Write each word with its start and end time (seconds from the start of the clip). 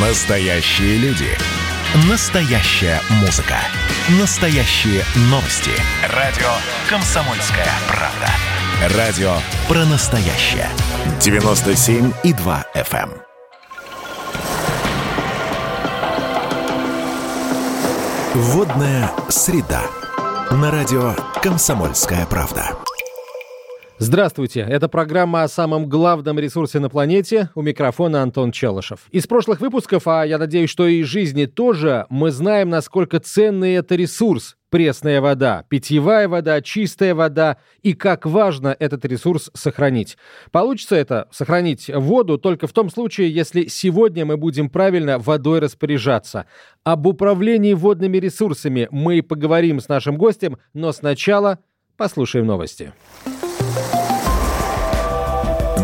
Настоящие 0.00 0.96
люди. 0.98 1.26
Настоящая 2.08 3.00
музыка. 3.20 3.56
Настоящие 4.20 5.02
новости. 5.22 5.72
Радио 6.14 6.46
«Комсомольская 6.88 7.66
правда». 7.88 8.96
Радио 8.96 9.32
про 9.66 9.84
настоящее. 9.86 10.68
97,2 11.18 12.64
FM. 12.76 13.10
эм. 13.10 13.22
Водная 18.34 19.10
среда. 19.28 19.82
На 20.52 20.70
радио 20.70 21.16
«Комсомольская 21.42 22.24
правда». 22.26 22.87
Здравствуйте, 24.00 24.60
это 24.60 24.88
программа 24.88 25.42
о 25.42 25.48
самом 25.48 25.88
главном 25.88 26.38
ресурсе 26.38 26.78
на 26.78 26.88
планете. 26.88 27.50
У 27.56 27.62
микрофона 27.62 28.22
Антон 28.22 28.52
Челышев. 28.52 29.00
Из 29.10 29.26
прошлых 29.26 29.60
выпусков, 29.60 30.06
а 30.06 30.24
я 30.24 30.38
надеюсь, 30.38 30.70
что 30.70 30.86
и 30.86 31.00
из 31.00 31.06
жизни 31.06 31.46
тоже, 31.46 32.06
мы 32.08 32.30
знаем, 32.30 32.68
насколько 32.68 33.18
ценный 33.18 33.74
это 33.74 33.96
ресурс. 33.96 34.54
Пресная 34.70 35.20
вода, 35.20 35.64
питьевая 35.68 36.28
вода, 36.28 36.60
чистая 36.60 37.14
вода 37.14 37.56
и 37.82 37.94
как 37.94 38.24
важно 38.24 38.76
этот 38.78 39.04
ресурс 39.04 39.50
сохранить. 39.54 40.16
Получится 40.52 40.94
это 40.94 41.26
сохранить 41.32 41.90
воду 41.92 42.38
только 42.38 42.68
в 42.68 42.72
том 42.72 42.90
случае, 42.90 43.34
если 43.34 43.66
сегодня 43.66 44.24
мы 44.24 44.36
будем 44.36 44.70
правильно 44.70 45.18
водой 45.18 45.58
распоряжаться. 45.58 46.44
Об 46.84 47.06
управлении 47.06 47.72
водными 47.72 48.18
ресурсами 48.18 48.86
мы 48.92 49.22
поговорим 49.22 49.80
с 49.80 49.88
нашим 49.88 50.18
гостем, 50.18 50.58
но 50.72 50.92
сначала 50.92 51.58
послушаем 51.96 52.46
новости. 52.46 52.92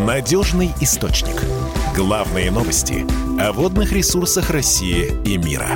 Надежный 0.06 0.68
источник. 0.82 1.42
Главные 1.96 2.50
новости 2.50 3.06
о 3.40 3.52
водных 3.52 3.90
ресурсах 3.90 4.50
России 4.50 5.10
и 5.24 5.38
мира. 5.38 5.70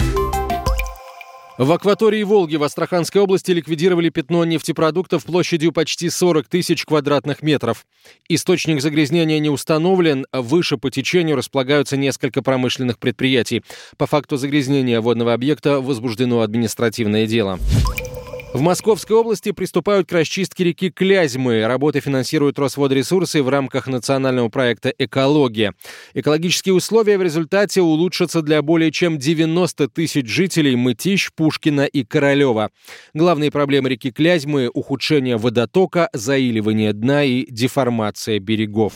В 1.57 1.73
акватории 1.73 2.23
Волги 2.25 2.57
в 2.57 2.63
Астраханской 2.63 3.23
области 3.23 3.53
ликвидировали 3.53 4.11
пятно 4.11 4.45
нефтепродуктов 4.45 5.25
площадью 5.25 5.73
почти 5.73 6.11
40 6.11 6.47
тысяч 6.47 6.85
квадратных 6.85 7.41
метров. 7.43 7.87
Источник 8.29 8.83
загрязнения 8.83 9.39
не 9.39 9.49
установлен, 9.49 10.27
выше 10.31 10.77
по 10.77 10.91
течению 10.91 11.37
располагаются 11.37 11.97
несколько 11.97 12.43
промышленных 12.43 12.99
предприятий. 12.99 13.65
По 13.97 14.07
факту 14.07 14.37
загрязнения 14.37 15.01
водного 15.01 15.33
объекта 15.33 15.81
возбуждено 15.81 16.43
административное 16.43 17.27
дело. 17.27 17.59
В 18.55 18.63
Московской 18.63 19.15
области 19.15 19.53
приступают 19.53 20.09
к 20.09 20.13
расчистке 20.13 20.65
реки 20.65 20.91
Клязьмы. 20.91 21.67
Работы 21.67 22.01
финансируют 22.01 22.59
Росводресурсы 22.59 23.43
в 23.43 23.49
рамках 23.51 23.87
национального 23.87 24.49
проекта 24.49 24.93
«Экология». 24.99 25.75
Экологические 26.15 26.75
условия 26.75 27.19
в 27.19 27.23
результате 27.23 27.83
улучшатся 27.83 28.41
для 28.41 28.63
более 28.63 28.91
чем 28.91 29.19
90 29.19 29.89
тысяч 29.89 30.27
жителей 30.27 30.77
Мытищ, 30.77 31.31
Пушкина 31.37 31.85
и 31.85 32.05
Королева. 32.05 32.71
Главные 33.13 33.51
проблемы 33.51 33.91
реки 33.91 34.11
Клязьмы– 34.11 34.71
ухудшение 34.75 35.37
водотока, 35.37 36.09
заиливание 36.15 36.95
дна 36.95 37.25
и 37.25 37.45
деформация 37.51 38.39
берегов. 38.39 38.95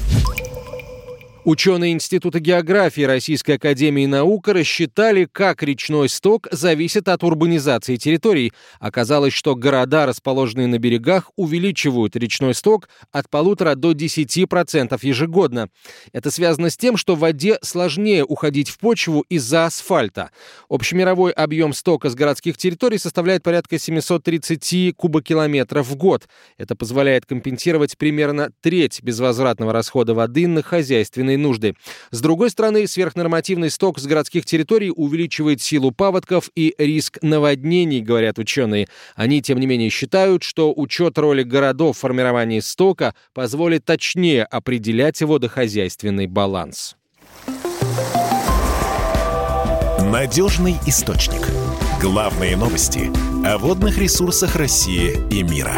Ученые 1.45 1.93
Института 1.93 2.39
географии 2.39 3.03
Российской 3.03 3.57
Академии 3.57 4.07
Наук 4.07 4.47
рассчитали, 4.47 5.25
как 5.31 5.65
речной 5.65 6.09
сток 6.09 6.47
зависит 6.53 7.09
от 7.09 7.25
урбанизации 7.25 7.97
территорий. 7.97 8.53
Оказалось, 8.79 9.33
что 9.33 9.57
города, 9.57 10.07
расположенные 10.07 10.69
на 10.69 10.79
берегах, 10.79 11.33
увеличивают 11.35 12.15
речной 12.15 12.55
сток 12.55 12.89
от 13.11 13.29
полутора 13.29 13.75
до 13.75 13.91
10% 13.91 14.97
ежегодно. 15.03 15.69
Это 16.13 16.31
связано 16.31 16.71
с 16.71 16.77
тем, 16.77 16.97
что 16.97 17.17
в 17.17 17.19
воде 17.19 17.59
сложнее 17.61 18.25
уходить 18.25 18.71
в 18.71 18.79
почву 18.79 19.25
из-за 19.29 19.67
асфальта. 19.67 20.31
Общемировой 20.69 21.33
объем 21.33 21.73
стока 21.73 22.09
с 22.09 22.15
городских 22.15 22.57
территорий 22.57 22.99
составляет 22.99 23.43
порядка 23.43 23.81
730 23.81 24.95
кубокилометров 24.95 25.89
в 25.89 25.97
год. 25.97 26.29
Это 26.57 26.77
позволяет 26.77 27.27
компенсировать 27.27 27.99
примерно 27.99 28.53
треть 28.61 29.03
безвозвратного 29.03 29.73
расхода 29.73 30.15
воды 30.15 30.47
на 30.47 30.63
хозяйственные 30.63 31.32
нужды. 31.37 31.75
С 32.11 32.21
другой 32.21 32.51
стороны, 32.51 32.87
сверхнормативный 32.87 33.71
сток 33.71 33.99
с 33.99 34.07
городских 34.07 34.45
территорий 34.45 34.91
увеличивает 34.91 35.61
силу 35.61 35.93
паводков 35.93 36.51
и 36.55 36.75
риск 36.79 37.19
наводнений, 37.23 38.01
говорят 38.01 38.39
ученые. 38.39 38.89
Они, 39.15 39.43
тем 39.43 39.59
не 39.61 39.67
менее, 39.67 39.91
считают, 39.91 40.43
что 40.43 40.73
учет 40.75 41.19
роли 41.19 41.43
городов 41.43 41.97
в 41.97 42.01
формировании 42.01 42.61
стока 42.61 43.15
позволит 43.35 43.85
точнее 43.85 44.45
определять 44.45 45.21
водохозяйственный 45.23 46.27
баланс. 46.27 46.97
Надежный 50.01 50.77
источник. 50.87 51.49
Главные 52.01 52.57
новости 52.57 53.11
о 53.47 53.57
водных 53.59 53.99
ресурсах 53.99 54.57
России 54.57 55.17
и 55.31 55.43
мира. 55.43 55.73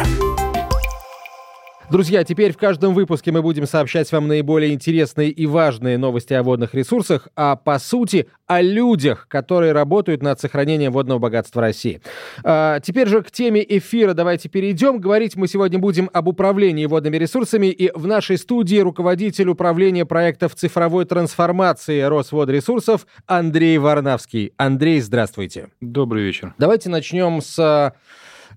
Друзья, 1.91 2.23
теперь 2.23 2.51
в 2.51 2.57
каждом 2.57 2.95
выпуске 2.95 3.31
мы 3.31 3.43
будем 3.43 3.67
сообщать 3.67 4.11
вам 4.11 4.27
наиболее 4.27 4.73
интересные 4.73 5.29
и 5.29 5.45
важные 5.45 5.99
новости 5.99 6.33
о 6.33 6.41
водных 6.41 6.73
ресурсах, 6.73 7.27
а 7.35 7.55
по 7.55 7.77
сути 7.77 8.27
о 8.47 8.61
людях, 8.61 9.27
которые 9.29 9.71
работают 9.71 10.23
над 10.23 10.39
сохранением 10.39 10.91
водного 10.91 11.19
богатства 11.19 11.61
России. 11.61 12.01
А, 12.43 12.79
теперь 12.79 13.07
же 13.07 13.21
к 13.21 13.29
теме 13.29 13.63
эфира 13.67 14.15
давайте 14.15 14.49
перейдем. 14.49 14.99
Говорить 14.99 15.35
мы 15.35 15.47
сегодня 15.47 15.77
будем 15.77 16.09
об 16.11 16.27
управлении 16.27 16.87
водными 16.87 17.17
ресурсами 17.17 17.67
и 17.67 17.91
в 17.93 18.07
нашей 18.07 18.39
студии 18.39 18.77
руководитель 18.77 19.49
управления 19.49 20.05
проектов 20.05 20.55
цифровой 20.55 21.05
трансформации 21.05 22.01
Росводресурсов 22.01 23.05
Андрей 23.27 23.77
Варнавский. 23.77 24.53
Андрей, 24.57 25.01
здравствуйте. 25.01 25.69
Добрый 25.81 26.23
вечер. 26.23 26.55
Давайте 26.57 26.89
начнем 26.89 27.41
с 27.41 27.59
Э, 27.59 27.91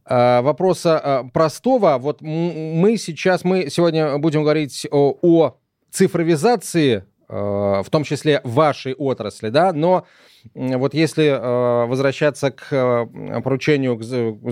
вопроса 0.08 1.00
э, 1.02 1.30
простого. 1.32 1.98
Вот 1.98 2.20
мы 2.22 2.96
сейчас, 2.96 3.44
мы 3.44 3.68
сегодня 3.70 4.18
будем 4.18 4.42
говорить 4.42 4.86
о, 4.90 5.16
о 5.22 5.56
цифровизации, 5.90 7.04
э, 7.28 7.32
в 7.32 7.86
том 7.90 8.04
числе 8.04 8.40
вашей 8.44 8.94
отрасли, 8.94 9.48
да, 9.50 9.72
но 9.72 10.06
вот 10.54 10.94
если 10.94 11.24
э, 11.24 11.86
возвращаться 11.86 12.50
к 12.50 12.66
э, 12.70 13.40
поручению, 13.42 13.96
к 13.96 14.02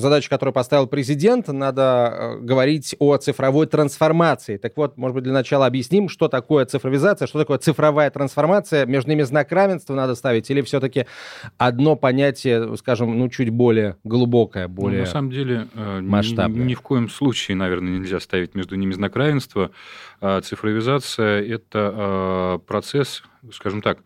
задаче, 0.00 0.28
которую 0.28 0.52
поставил 0.52 0.86
президент, 0.86 1.48
надо 1.48 2.12
э, 2.12 2.38
говорить 2.40 2.94
о 2.98 3.16
цифровой 3.16 3.66
трансформации. 3.66 4.56
Так 4.56 4.76
вот, 4.76 4.96
может 4.96 5.14
быть, 5.14 5.24
для 5.24 5.32
начала 5.32 5.66
объясним, 5.66 6.08
что 6.08 6.28
такое 6.28 6.66
цифровизация, 6.66 7.26
что 7.26 7.38
такое 7.38 7.58
цифровая 7.58 8.10
трансформация. 8.10 8.84
Между 8.86 9.10
ними 9.10 9.22
знак 9.22 9.50
равенства 9.52 9.94
надо 9.94 10.14
ставить 10.14 10.50
или 10.50 10.60
все-таки 10.62 11.06
одно 11.56 11.96
понятие, 11.96 12.76
скажем, 12.76 13.18
ну, 13.18 13.28
чуть 13.28 13.50
более 13.50 13.96
глубокое, 14.04 14.68
более 14.68 15.00
ну, 15.00 15.06
На 15.06 15.10
самом 15.10 15.30
деле, 15.30 15.68
масштабное? 15.74 16.64
Ни, 16.64 16.70
ни 16.70 16.74
в 16.74 16.80
коем 16.80 17.08
случае, 17.08 17.56
наверное, 17.56 17.98
нельзя 17.98 18.20
ставить 18.20 18.54
между 18.54 18.74
ними 18.76 18.92
знак 18.92 19.16
равенства. 19.16 19.70
А 20.20 20.40
цифровизация– 20.40 21.42
это 21.46 22.60
процесс, 22.66 23.22
скажем 23.52 23.82
так, 23.82 23.98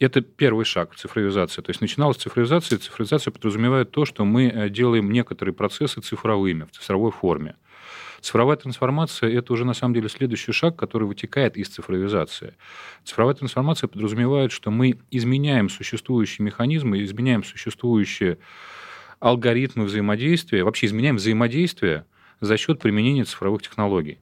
это 0.00 0.22
первый 0.22 0.64
шаг 0.64 0.96
цифровизации. 0.96 1.62
То 1.62 1.70
есть 1.70 1.80
начиналась 1.80 2.16
цифровизация, 2.16 2.78
и 2.78 2.80
цифровизация 2.80 3.30
подразумевает 3.30 3.90
то, 3.90 4.04
что 4.06 4.24
мы 4.24 4.48
э, 4.48 4.68
делаем 4.70 5.10
некоторые 5.12 5.54
процессы 5.54 6.00
цифровыми, 6.00 6.64
в 6.64 6.70
цифровой 6.72 7.12
форме. 7.12 7.56
Цифровая 8.20 8.56
трансформация– 8.56 9.30
это 9.38 9.52
уже 9.52 9.64
на 9.64 9.74
самом 9.74 9.94
деле 9.94 10.08
следующий 10.08 10.52
шаг, 10.52 10.76
который 10.76 11.04
вытекает 11.04 11.56
из 11.56 11.68
цифровизации. 11.68 12.54
Цифровая 13.04 13.34
трансформация 13.34 13.88
подразумевает, 13.88 14.52
что 14.52 14.70
мы 14.70 14.98
изменяем 15.10 15.68
существующие 15.68 16.44
механизмы, 16.44 17.02
изменяем 17.02 17.44
существующие 17.44 18.38
алгоритмы 19.20 19.84
взаимодействия, 19.84 20.64
вообще 20.64 20.86
изменяем 20.86 21.16
взаимодействие 21.16 22.04
за 22.40 22.56
счет 22.56 22.78
применения 22.80 23.24
цифровых 23.24 23.62
технологий. 23.62 24.18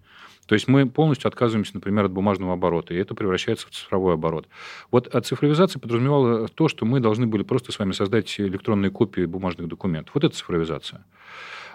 То 0.49 0.55
есть 0.55 0.67
мы 0.67 0.89
полностью 0.89 1.29
отказываемся, 1.29 1.73
например, 1.75 2.07
от 2.07 2.11
бумажного 2.11 2.55
оборота, 2.55 2.95
и 2.95 2.97
это 2.97 3.15
превращается 3.15 3.67
в 3.67 3.71
цифровой 3.71 4.15
оборот. 4.15 4.49
Вот 4.91 5.15
цифровизация 5.25 5.79
подразумевала 5.79 6.49
то, 6.49 6.69
что 6.69 6.87
мы 6.87 7.01
должны 7.01 7.27
были 7.27 7.43
просто 7.43 7.71
с 7.71 7.79
вами 7.79 7.93
создать 7.93 8.41
электронные 8.41 8.91
копии 8.91 9.27
бумажных 9.27 9.69
документов. 9.69 10.15
Вот 10.15 10.25
это 10.25 10.35
цифровизация. 10.35 11.05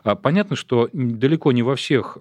А 0.03 0.15
понятно, 0.15 0.55
что 0.55 0.89
далеко 0.91 1.51
не 1.51 1.61
во 1.61 1.75
всех 1.75 2.17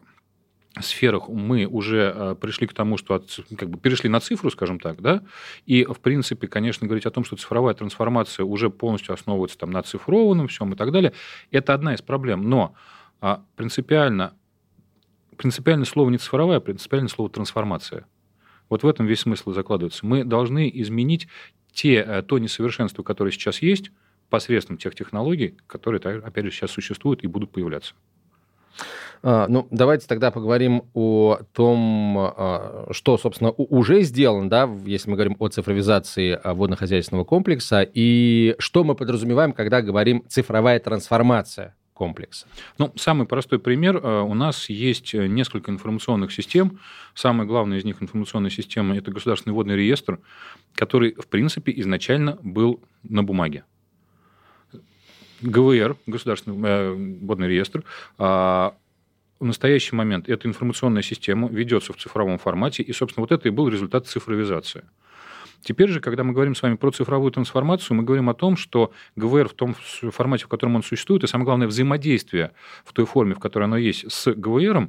сферах 0.78 1.28
мы 1.28 1.64
уже 1.64 2.12
а, 2.14 2.34
пришли 2.34 2.66
к 2.66 2.75
тому, 2.75 2.98
что 2.98 3.14
от, 3.14 3.40
как 3.56 3.70
бы 3.70 3.78
перешли 3.78 4.10
на 4.10 4.20
цифру, 4.20 4.50
скажем 4.50 4.78
так, 4.78 5.00
да, 5.00 5.22
и, 5.64 5.84
в 5.84 6.00
принципе, 6.00 6.48
конечно, 6.48 6.87
говорить 6.87 7.06
о 7.06 7.10
том, 7.10 7.25
что 7.25 7.37
цифровая 7.37 7.75
трансформация 7.75 8.44
уже 8.44 8.69
полностью 8.70 9.14
основывается 9.14 9.58
там 9.58 9.70
на 9.70 9.82
цифрованном 9.82 10.48
всем 10.48 10.72
и 10.72 10.76
так 10.76 10.93
далее, 10.93 11.12
это 11.50 11.75
одна 11.75 11.94
из 11.94 12.02
проблем, 12.02 12.48
но 12.48 12.75
а, 13.20 13.43
принципиально 13.56 14.34
принципиальное 15.37 15.87
слово 15.87 16.11
не 16.11 16.19
цифровая, 16.19 16.58
а 16.58 16.61
принципиальное 16.61 17.08
слово 17.08 17.31
трансформация. 17.31 18.06
Вот 18.69 18.82
в 18.82 18.87
этом 18.87 19.06
весь 19.06 19.20
смысл 19.20 19.52
закладывается. 19.52 20.06
Мы 20.06 20.25
должны 20.25 20.70
изменить 20.73 21.29
те, 21.73 21.96
э, 21.96 22.23
то 22.23 22.38
несовершенство, 22.38 23.02
которое 23.02 23.31
сейчас 23.31 23.61
есть, 23.62 23.90
посредством 24.31 24.79
тех 24.79 24.94
технологий, 24.94 25.56
которые, 25.67 26.00
опять 26.00 26.46
же, 26.46 26.50
сейчас 26.50 26.70
существуют 26.70 27.23
и 27.23 27.26
будут 27.26 27.50
появляться. 27.50 27.94
А, 29.23 29.46
ну, 29.46 29.69
давайте 29.70 30.06
тогда 30.08 30.31
поговорим 30.31 30.84
о 30.94 31.38
том, 31.52 32.17
а, 32.19 32.88
что, 32.90 33.19
собственно, 33.19 33.50
уже 33.50 34.02
сделано, 34.02 34.50
да, 34.50 34.69
если 34.84 35.11
мы 35.11 35.17
говорим 35.17 35.37
о 35.38 35.49
цифровизации 35.49 36.38
а, 36.43 36.55
водно-хозяйственного 36.55 37.25
комплекса, 37.25 37.82
и 37.82 38.56
что 38.58 38.82
мы 38.82 38.94
подразумеваем, 38.94 39.52
когда 39.52 39.81
говорим 39.81 40.25
цифровая 40.29 40.81
трансформация 40.81 41.76
комплекса? 42.02 42.46
Ну, 42.78 42.93
самый 42.96 43.28
простой 43.28 43.60
пример. 43.60 44.04
У 44.04 44.34
нас 44.34 44.69
есть 44.69 45.14
несколько 45.14 45.70
информационных 45.70 46.32
систем. 46.32 46.81
Самая 47.14 47.46
главная 47.46 47.78
из 47.78 47.84
них 47.84 48.02
информационная 48.02 48.50
система– 48.50 48.96
это 48.99 49.12
государственный 49.12 49.52
водный 49.52 49.76
реестр, 49.76 50.19
который, 50.75 51.14
в 51.14 51.28
принципе, 51.28 51.72
изначально 51.76 52.38
был 52.43 52.81
на 53.04 53.22
бумаге. 53.22 53.62
ГВР, 55.43 55.96
Государственный 56.06 56.56
э, 56.69 57.19
водный 57.20 57.49
реестр, 57.49 57.84
а, 58.19 58.75
в 59.38 59.44
настоящий 59.44 59.94
момент 59.96 60.28
эта 60.28 60.48
информационная 60.48 61.02
система 61.02 61.48
ведется 61.48 61.93
в 61.93 61.96
цифровом 61.96 62.38
формате, 62.38 62.82
и, 62.82 62.93
собственно, 62.93 63.22
вот 63.22 63.32
это 63.32 63.48
и 63.48 63.50
был 63.52 63.69
результат 63.69 64.06
цифровизации. 64.06 64.82
Теперь 65.62 65.88
же, 65.88 66.00
когда 66.00 66.25
мы 66.25 66.32
говорим 66.32 66.55
с 66.55 66.62
вами 66.62 66.75
про 66.75 66.91
цифровую 66.91 67.31
трансформацию, 67.32 67.97
мы 67.97 68.03
говорим 68.03 68.29
о 68.29 68.35
том, 68.35 68.56
что 68.56 68.93
ГВР 69.17 69.49
в 69.49 69.55
том 69.55 69.75
формате, 69.75 70.44
в 70.44 70.49
котором 70.49 70.76
он 70.76 70.82
существует, 70.82 71.25
и 71.25 71.26
самое 71.26 71.44
главное, 71.44 71.67
взаимодействие 71.67 72.53
в 72.85 72.93
той 72.93 73.06
форме, 73.06 73.35
в 73.35 73.38
которой 73.38 73.64
оно 73.64 73.76
есть 73.76 74.11
с 74.11 74.32
ГВР, 74.32 74.88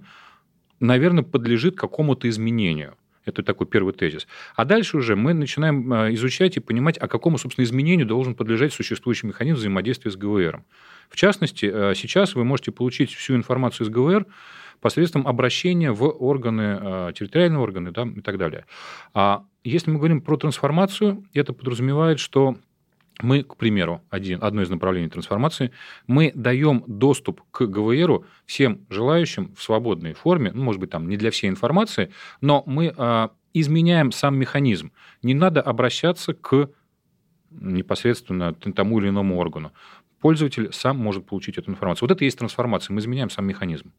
наверное, 0.79 1.23
подлежит 1.23 1.75
какому-то 1.75 2.27
изменению. 2.27 2.95
Это 3.25 3.41
такой 3.41 3.67
первый 3.67 3.93
тезис. 3.93 4.27
А 4.55 4.65
дальше 4.65 4.97
уже 4.97 5.15
мы 5.15 5.33
начинаем 5.33 5.93
э, 5.93 6.13
изучать 6.15 6.57
и 6.57 6.59
понимать, 6.59 6.97
а 6.97 7.07
какому, 7.07 7.37
собственно, 7.37 7.63
изменению 7.63 8.05
должен 8.05 8.35
подлежать 8.35 8.73
существующий 8.73 9.27
механизм 9.27 9.59
взаимодействия 9.59 10.11
с 10.11 10.17
ГВР. 10.17 10.63
В 11.09 11.15
частности, 11.15 11.69
э, 11.73 11.93
сейчас 11.95 12.35
вы 12.35 12.43
можете 12.43 12.71
получить 12.71 13.13
всю 13.13 13.35
информацию 13.35 13.87
из 13.87 13.89
ГВР 13.91 14.25
посредством 14.81 15.25
обращения 15.25 15.93
в 15.93 16.03
органы, 16.03 16.79
э, 16.81 17.11
территориальные 17.15 17.59
органы 17.59 17.91
да, 17.91 18.03
и 18.03 18.19
так 18.19 18.37
далее. 18.37 18.65
А 19.13 19.45
если 19.63 19.91
мы 19.91 19.97
говорим 19.97 20.21
про 20.21 20.37
трансформацию, 20.37 21.23
это 21.33 21.53
подразумевает, 21.53 22.19
что 22.19 22.57
мы, 23.21 23.43
к 23.43 23.55
примеру, 23.57 24.01
один, 24.09 24.39
одно 24.43 24.61
из 24.63 24.69
направлений 24.69 25.09
трансформации, 25.09 25.71
мы 26.07 26.31
даем 26.35 26.83
доступ 26.87 27.41
к 27.51 27.65
ГВРу 27.65 28.25
всем 28.45 28.85
желающим 28.89 29.53
в 29.55 29.61
свободной 29.61 30.13
форме, 30.13 30.51
ну, 30.53 30.63
может 30.63 30.81
быть, 30.81 30.89
там 30.89 31.07
не 31.07 31.17
для 31.17 31.31
всей 31.31 31.49
информации, 31.49 32.11
но 32.41 32.63
мы 32.65 32.93
а, 32.97 33.31
изменяем 33.53 34.11
сам 34.11 34.37
механизм. 34.37 34.91
Не 35.21 35.33
надо 35.33 35.61
обращаться 35.61 36.33
к 36.33 36.69
непосредственно 37.51 38.53
тому 38.53 38.99
или 38.99 39.09
иному 39.09 39.37
органу. 39.37 39.71
Пользователь 40.19 40.71
сам 40.73 40.97
может 40.97 41.25
получить 41.25 41.57
эту 41.57 41.69
информацию. 41.69 42.07
Вот 42.07 42.15
это 42.15 42.23
и 42.23 42.27
есть 42.27 42.39
трансформация. 42.39 42.93
Мы 42.93 42.99
изменяем 42.99 43.29
сам 43.29 43.45
механизм. 43.45 43.93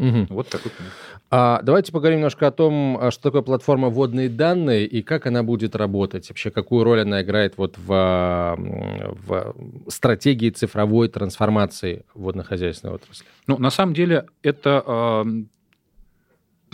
Угу. 0.00 0.26
Вот 0.30 0.48
такой 0.48 0.70
пример. 0.70 0.92
А, 1.30 1.60
давайте 1.62 1.92
поговорим 1.92 2.20
немножко 2.20 2.46
о 2.46 2.50
том, 2.50 2.96
а, 2.98 3.10
что 3.10 3.22
такое 3.24 3.42
платформа 3.42 3.90
«Водные 3.90 4.30
данные» 4.30 4.86
и 4.86 5.02
как 5.02 5.26
она 5.26 5.42
будет 5.42 5.76
работать. 5.76 6.30
Вообще, 6.30 6.50
какую 6.50 6.84
роль 6.84 7.02
она 7.02 7.20
играет 7.20 7.58
вот 7.58 7.76
в, 7.76 8.56
в 8.56 9.54
стратегии 9.88 10.48
цифровой 10.48 11.08
трансформации 11.08 12.06
водно-хозяйственной 12.14 12.94
отрасли. 12.94 13.26
Ну, 13.46 13.58
на 13.58 13.68
самом 13.68 13.92
деле, 13.92 14.24
это 14.42 14.82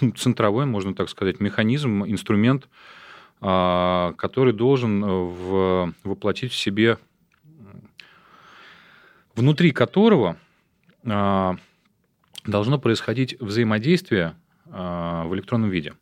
э, 0.00 0.11
центровой, 0.17 0.67
можно 0.67 0.94
так 0.94 1.08
сказать, 1.08 1.40
механизм, 1.40 2.05
инструмент, 2.05 2.69
э, 3.43 4.12
который 4.17 4.52
должен 4.52 5.05
в, 5.05 5.93
воплотить 6.05 6.52
в 6.52 6.56
себе, 6.56 6.99
внутри 9.34 9.73
которого 9.73 10.37
э, 11.02 11.52
должно 12.47 12.79
происходить 12.79 13.39
взаимодействие 13.41 14.37
а, 14.71 15.25
в 15.25 15.35
электронном 15.35 15.71
виде. 15.71 15.95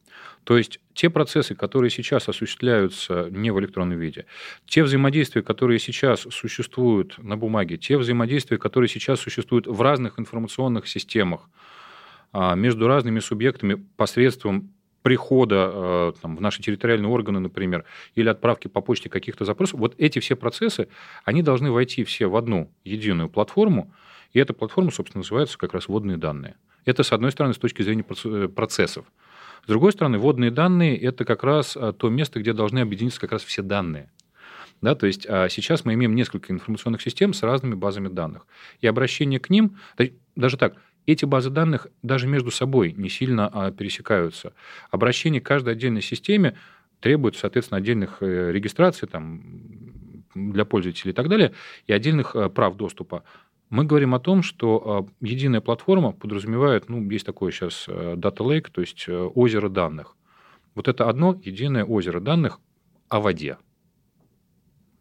То 0.45 0.59
есть 0.59 0.79
те 0.93 1.09
процессы, 1.09 1.55
которые 1.55 1.91
сейчас 1.91 2.29
осуществляются 2.29 3.29
не 3.31 3.51
в 3.51 3.59
электронном 3.59 3.99
виде, 3.99 4.27
те 4.67 4.83
взаимодействия, 4.83 5.43
которые 5.43 5.79
сейчас 5.79 6.21
существуют 6.31 7.17
на 7.19 7.37
бумаге, 7.37 7.79
те 7.79 7.97
взаимодействия, 7.97 8.59
которые 8.59 8.89
сейчас 8.89 9.21
существуют 9.21 9.67
в 9.67 9.81
разных 9.81 10.19
информационных 10.19 10.87
системах 10.87 11.49
а, 12.33 12.55
между 12.55 12.87
разными 12.87 13.21
субъектами 13.21 13.83
посредством 13.97 14.75
прихода 15.03 15.71
а, 15.73 16.13
там, 16.21 16.37
в 16.37 16.41
наши 16.41 16.63
территориальные 16.63 17.09
органы, 17.09 17.41
например, 17.41 17.85
или 18.15 18.29
отправки 18.29 18.69
по 18.69 18.83
почте 18.83 19.09
каких-то 19.09 19.45
запросов, 19.47 19.81
вот 19.81 19.95
эти 19.99 20.19
все 20.19 20.37
процессы, 20.37 20.89
они 21.25 21.43
должны 21.43 21.71
войти 21.71 22.05
все 22.05 22.27
в 22.27 22.37
одну 22.37 22.71
единую 22.85 23.31
платформу, 23.31 23.93
и 24.35 24.39
эта 24.39 24.53
платформа, 24.53 24.91
собственно, 24.91 25.21
называется 25.21 25.57
как 25.57 25.73
раз 25.73 25.89
водные 25.89 26.19
данные. 26.19 26.57
Это, 26.85 27.03
с 27.03 27.13
одной 27.13 27.33
стороны, 27.33 27.55
с 27.55 27.59
точки 27.59 27.83
зрения 27.83 28.05
э, 28.25 28.49
процессов. 28.49 29.07
С 29.65 29.67
другой 29.67 29.93
стороны, 29.93 30.19
водные 30.19 30.51
данные– 30.51 30.99
это 31.01 31.25
как 31.25 31.43
раз 31.43 31.75
а, 31.77 31.95
то 31.95 32.11
место, 32.11 32.39
где 32.41 32.53
должны 32.53 32.81
объединиться 32.81 33.19
как 33.19 33.33
раз 33.33 33.43
все 33.43 33.63
данные. 33.63 34.11
Да, 34.83 34.95
то 34.95 35.07
есть 35.07 35.27
а, 35.27 35.49
сейчас 35.49 35.87
мы 35.87 35.95
имеем 35.95 36.15
несколько 36.15 36.53
информационных 36.53 37.01
систем 37.01 37.33
с 37.33 37.43
разными 37.43 37.75
базами 37.75 38.09
данных. 38.09 38.47
И 38.83 38.87
обращение 38.87 39.41
к 39.41 39.49
ним, 39.49 39.79
даже 40.37 40.59
так, 40.59 40.75
эти 41.07 41.25
базы 41.25 41.51
данных 41.51 41.87
даже 42.03 42.27
между 42.27 42.51
собой 42.51 42.93
не 42.93 43.09
сильно 43.09 43.49
а, 43.49 43.71
пересекаются. 43.71 44.53
Обращение 44.91 45.41
к 45.41 45.47
каждой 45.47 45.75
отдельной 45.75 46.03
системе 46.03 46.57
требует, 47.01 47.37
соответственно, 47.37 47.79
отдельных 47.79 48.19
э, 48.21 48.51
регистраций 48.51 49.07
там, 49.07 49.43
для 50.35 50.65
пользователей 50.65 51.11
и 51.11 51.15
так 51.15 51.29
далее, 51.29 51.53
и 51.87 51.93
отдельных 51.93 52.35
э, 52.35 52.49
прав 52.49 52.77
доступа. 52.77 53.25
Мы 53.75 53.85
говорим 53.85 54.15
о 54.15 54.21
том, 54.21 54.45
что 54.45 54.69
а, 54.85 55.27
единая 55.27 55.61
платформа 55.61 56.13
подразумевает, 56.13 56.89
ну, 56.89 57.11
есть 57.11 57.27
такое 57.27 57.51
сейчас 57.51 57.87
э, 57.89 58.15
data 58.15 58.47
lake, 58.47 58.71
то 58.71 58.81
есть 58.81 59.07
э, 59.09 59.13
озеро 59.13 59.69
данных. 59.69 60.17
Вот 60.77 60.87
это 60.87 61.09
одно 61.09 61.37
единое 61.43 61.85
озеро 61.85 62.21
данных 62.21 62.61
о 63.09 63.19
воде. 63.19 63.57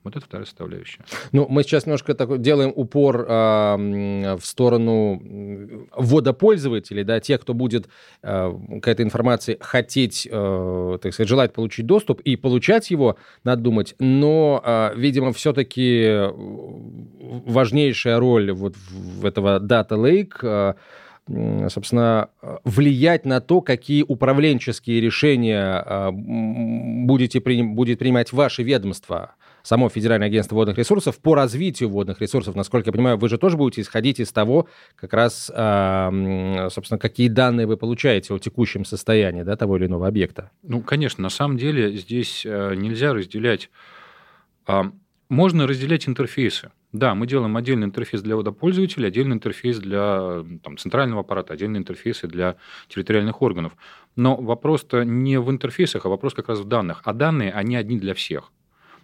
Вот 0.03 0.17
это 0.17 0.25
вторая 0.25 0.45
составляющая. 0.45 0.99
Ну, 1.31 1.47
мы 1.49 1.63
сейчас 1.63 1.85
немножко 1.85 2.13
так, 2.13 2.41
делаем 2.41 2.73
упор 2.75 3.25
э, 3.27 4.35
в 4.35 4.45
сторону 4.45 5.87
водопользователей, 5.95 7.05
да, 7.05 7.21
тех, 7.21 7.39
кто 7.41 7.53
будет 7.53 7.87
э, 8.21 8.51
к 8.81 8.87
этой 8.87 9.05
информации 9.05 9.57
хотеть, 9.61 10.27
э, 10.29 10.97
так 11.01 11.13
сказать, 11.13 11.29
желать 11.29 11.53
получить 11.53 11.85
доступ 11.85 12.19
и 12.21 12.35
получать 12.35 12.91
его, 12.91 13.15
надо 13.45 13.61
думать. 13.61 13.95
Но, 13.99 14.61
э, 14.63 14.91
видимо, 14.95 15.31
все-таки 15.31 16.27
важнейшая 17.45 18.19
роль 18.19 18.51
вот 18.51 18.75
в 18.75 19.25
этого 19.25 19.59
Data 19.59 19.91
Lake 19.91 20.37
э, 20.41 20.73
собственно, 21.69 22.27
влиять 22.65 23.23
на 23.25 23.39
то, 23.39 23.61
какие 23.61 24.03
управленческие 24.05 24.99
решения 24.99 26.11
будете, 26.11 27.39
будет 27.39 27.99
принимать 27.99 28.33
ваше 28.33 28.63
ведомство 28.63 29.35
само 29.63 29.89
Федеральное 29.89 30.27
агентство 30.27 30.55
водных 30.55 30.77
ресурсов 30.77 31.19
по 31.19 31.35
развитию 31.35 31.89
водных 31.89 32.21
ресурсов. 32.21 32.55
Насколько 32.55 32.89
я 32.89 32.93
понимаю, 32.93 33.17
вы 33.17 33.29
же 33.29 33.37
тоже 33.37 33.57
будете 33.57 33.81
исходить 33.81 34.19
из 34.19 34.31
того, 34.31 34.67
как 34.95 35.13
раз, 35.13 35.45
собственно, 35.45 36.99
какие 36.99 37.29
данные 37.29 37.65
вы 37.65 37.77
получаете 37.77 38.33
о 38.33 38.39
текущем 38.39 38.85
состоянии 38.85 39.43
да, 39.43 39.55
того 39.55 39.77
или 39.77 39.87
иного 39.87 40.07
объекта. 40.07 40.51
Ну, 40.61 40.81
конечно, 40.81 41.21
на 41.23 41.29
самом 41.29 41.57
деле 41.57 41.95
здесь 41.95 42.45
э, 42.45 42.75
нельзя 42.75 43.13
разделять... 43.13 43.69
А, 44.65 44.91
можно 45.29 45.67
разделять 45.67 46.07
интерфейсы. 46.07 46.71
Да, 46.91 47.15
мы 47.15 47.25
делаем 47.25 47.57
отдельный 47.57 47.85
интерфейс 47.85 48.21
для 48.21 48.35
водопользователя, 48.35 49.07
отдельный 49.07 49.33
интерфейс 49.33 49.79
для 49.79 50.45
там, 50.61 50.77
центрального 50.77 51.21
аппарата, 51.21 51.53
отдельные 51.53 51.79
интерфейсы 51.79 52.27
для 52.27 52.55
территориальных 52.87 53.41
органов. 53.41 53.75
Но 54.15 54.35
вопрос-то 54.35 55.03
не 55.03 55.39
в 55.39 55.49
интерфейсах, 55.49 56.05
а 56.05 56.09
вопрос 56.09 56.35
как 56.35 56.49
раз 56.49 56.59
в 56.59 56.65
данных. 56.65 57.01
А 57.03 57.13
данные, 57.13 57.51
они 57.51 57.75
одни 57.75 57.97
для 57.97 58.13
всех. 58.13 58.51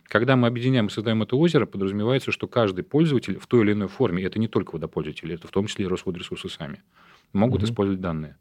Когда 0.10 0.36
мы 0.36 0.48
объединяем 0.48 0.88
и 0.88 0.90
создаем 0.90 1.22
это 1.22 1.36
озеро, 1.36 1.68
подразумевается, 1.68 2.32
что 2.32 2.48
каждый 2.48 2.84
пользователь 2.84 3.38
в 3.38 3.46
той 3.46 3.62
или 3.62 3.74
иной 3.74 3.88
форме, 3.88 4.24
это 4.24 4.40
не 4.40 4.48
только 4.48 4.72
водопользователи, 4.74 5.36
это 5.36 5.48
в 5.48 5.52
том 5.52 5.68
числе 5.68 5.86
и 5.86 5.88
Росводресурсы 5.88 6.50
сами, 6.50 6.82
могут 7.32 7.62
mm-hmm. 7.62 7.66
использовать 7.66 8.02
данные 8.02 8.36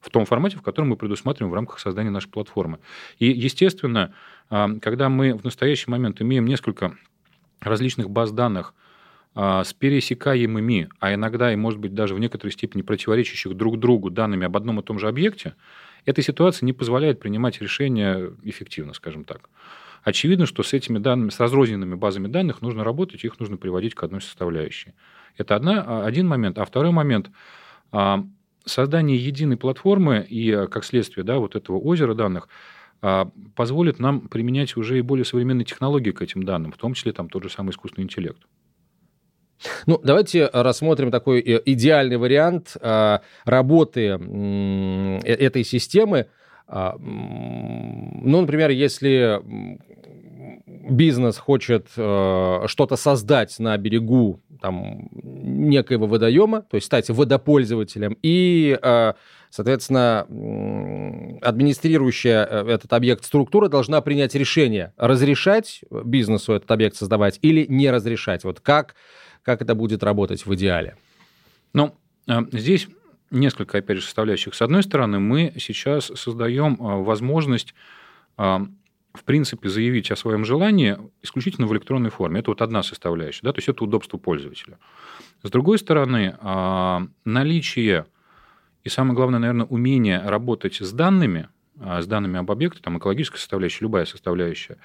в 0.00 0.10
том 0.10 0.26
формате, 0.26 0.56
в 0.56 0.62
котором 0.62 0.88
мы 0.88 0.96
предусматриваем 0.96 1.52
в 1.52 1.54
рамках 1.54 1.78
создания 1.78 2.10
нашей 2.10 2.28
платформы. 2.28 2.80
И, 3.20 3.30
естественно, 3.30 4.12
а, 4.50 4.68
когда 4.80 5.08
мы 5.08 5.34
в 5.34 5.44
настоящий 5.44 5.88
момент 5.88 6.20
имеем 6.20 6.46
несколько 6.46 6.96
различных 7.60 8.10
баз 8.10 8.32
данных 8.32 8.74
а, 9.36 9.62
с 9.62 9.72
пересекаемыми, 9.72 10.88
а 10.98 11.14
иногда 11.14 11.52
и, 11.52 11.56
может 11.56 11.78
быть, 11.78 11.94
даже 11.94 12.16
в 12.16 12.18
некоторой 12.18 12.50
степени 12.50 12.82
противоречащих 12.82 13.54
друг 13.56 13.78
другу 13.78 14.10
данными 14.10 14.44
об 14.44 14.56
одном 14.56 14.80
и 14.80 14.82
том 14.82 14.98
же 14.98 15.06
объекте, 15.06 15.54
эта 16.04 16.20
ситуация 16.20 16.66
не 16.66 16.72
позволяет 16.72 17.20
принимать 17.20 17.60
решения 17.60 18.32
эффективно, 18.42 18.94
скажем 18.94 19.22
так. 19.22 19.48
Очевидно, 20.02 20.46
что 20.46 20.62
с 20.62 20.72
этими 20.72 20.98
данными, 20.98 21.30
с 21.30 21.38
разрозненными 21.38 21.94
базами 21.94 22.26
данных 22.26 22.60
нужно 22.60 22.84
работать, 22.84 23.24
их 23.24 23.38
нужно 23.38 23.56
приводить 23.56 23.94
к 23.94 24.02
одной 24.02 24.20
составляющей. 24.20 24.94
Это 25.36 25.54
одна, 25.54 25.84
а, 25.86 26.06
один 26.06 26.26
момент. 26.26 26.58
А 26.58 26.64
второй 26.64 26.90
момент 26.90 27.30
а, 27.92 28.24
создание 28.64 29.16
единой 29.16 29.56
платформы 29.56 30.26
и, 30.28 30.50
а, 30.50 30.66
как 30.66 30.84
следствие, 30.84 31.24
да, 31.24 31.38
вот 31.38 31.56
этого 31.56 31.78
озера 31.78 32.14
данных 32.14 32.48
позволит 33.56 33.98
нам 33.98 34.28
применять 34.28 34.76
уже 34.76 34.96
и 34.96 35.00
более 35.00 35.24
современные 35.24 35.64
технологии 35.64 36.12
к 36.12 36.22
этим 36.22 36.44
данным, 36.44 36.70
в 36.70 36.76
том 36.76 36.94
числе 36.94 37.12
там 37.12 37.28
тот 37.28 37.42
же 37.42 37.50
самый 37.50 37.70
искусственный 37.70 38.04
интеллект. 38.04 38.40
Ну, 39.86 40.00
давайте 40.02 40.48
рассмотрим 40.52 41.10
такой 41.10 41.40
э, 41.40 41.60
идеальный 41.64 42.16
вариант 42.16 42.76
э, 42.80 43.18
работы 43.44 44.18
э, 44.18 45.18
этой 45.24 45.64
системы. 45.64 46.28
А, 46.66 46.96
ну, 46.98 48.40
например, 48.40 48.70
если 48.70 49.42
бизнес 50.88 51.38
хочет 51.38 51.88
что-то 51.90 52.96
создать 52.96 53.58
на 53.58 53.76
берегу 53.76 54.40
там, 54.60 55.08
некоего 55.12 56.06
водоема, 56.06 56.62
то 56.62 56.76
есть 56.76 56.86
стать 56.86 57.08
водопользователем, 57.08 58.16
и, 58.22 58.78
соответственно, 59.50 60.26
администрирующая 61.42 62.44
этот 62.44 62.92
объект 62.92 63.24
структура 63.24 63.68
должна 63.68 64.00
принять 64.00 64.34
решение, 64.34 64.92
разрешать 64.96 65.82
бизнесу 66.04 66.52
этот 66.52 66.70
объект 66.70 66.96
создавать 66.96 67.38
или 67.42 67.66
не 67.68 67.90
разрешать. 67.90 68.44
Вот 68.44 68.60
как 68.60 68.94
как 69.42 69.60
это 69.60 69.74
будет 69.74 70.02
работать 70.02 70.46
в 70.46 70.54
идеале? 70.54 70.96
Ну, 71.72 71.94
э, 72.28 72.40
здесь 72.52 72.88
несколько, 73.30 73.78
опять 73.78 73.98
же, 73.98 74.04
составляющих. 74.04 74.54
С 74.54 74.62
одной 74.62 74.82
стороны, 74.82 75.18
мы 75.18 75.52
сейчас 75.58 76.12
создаем 76.14 76.74
э, 76.74 77.02
возможность 77.02 77.74
э, 78.38 78.58
в 79.14 79.24
принципе, 79.24 79.68
заявить 79.68 80.10
о 80.10 80.16
своем 80.16 80.44
желании 80.44 80.96
исключительно 81.22 81.66
в 81.66 81.72
электронной 81.72 82.10
форме. 82.10 82.40
Это 82.40 82.50
вот 82.50 82.62
одна 82.62 82.82
составляющая, 82.82 83.40
да, 83.42 83.52
то 83.52 83.58
есть 83.58 83.68
это 83.68 83.84
удобство 83.84 84.18
пользователя. 84.18 84.78
С 85.42 85.50
другой 85.50 85.78
стороны, 85.78 86.36
наличие 87.24 88.06
и 88.84 88.88
самое 88.88 89.14
главное, 89.14 89.38
наверное, 89.38 89.66
умение 89.66 90.20
работать 90.24 90.76
с 90.80 90.92
данными– 90.92 91.48
а, 91.61 91.61
с 91.80 92.06
данными 92.06 92.38
об 92.38 92.50
объекте, 92.50 92.80
там 92.82 92.98
экологическая 92.98 93.38
составляющая, 93.38 93.78
любая 93.82 94.04
составляющая, 94.04 94.76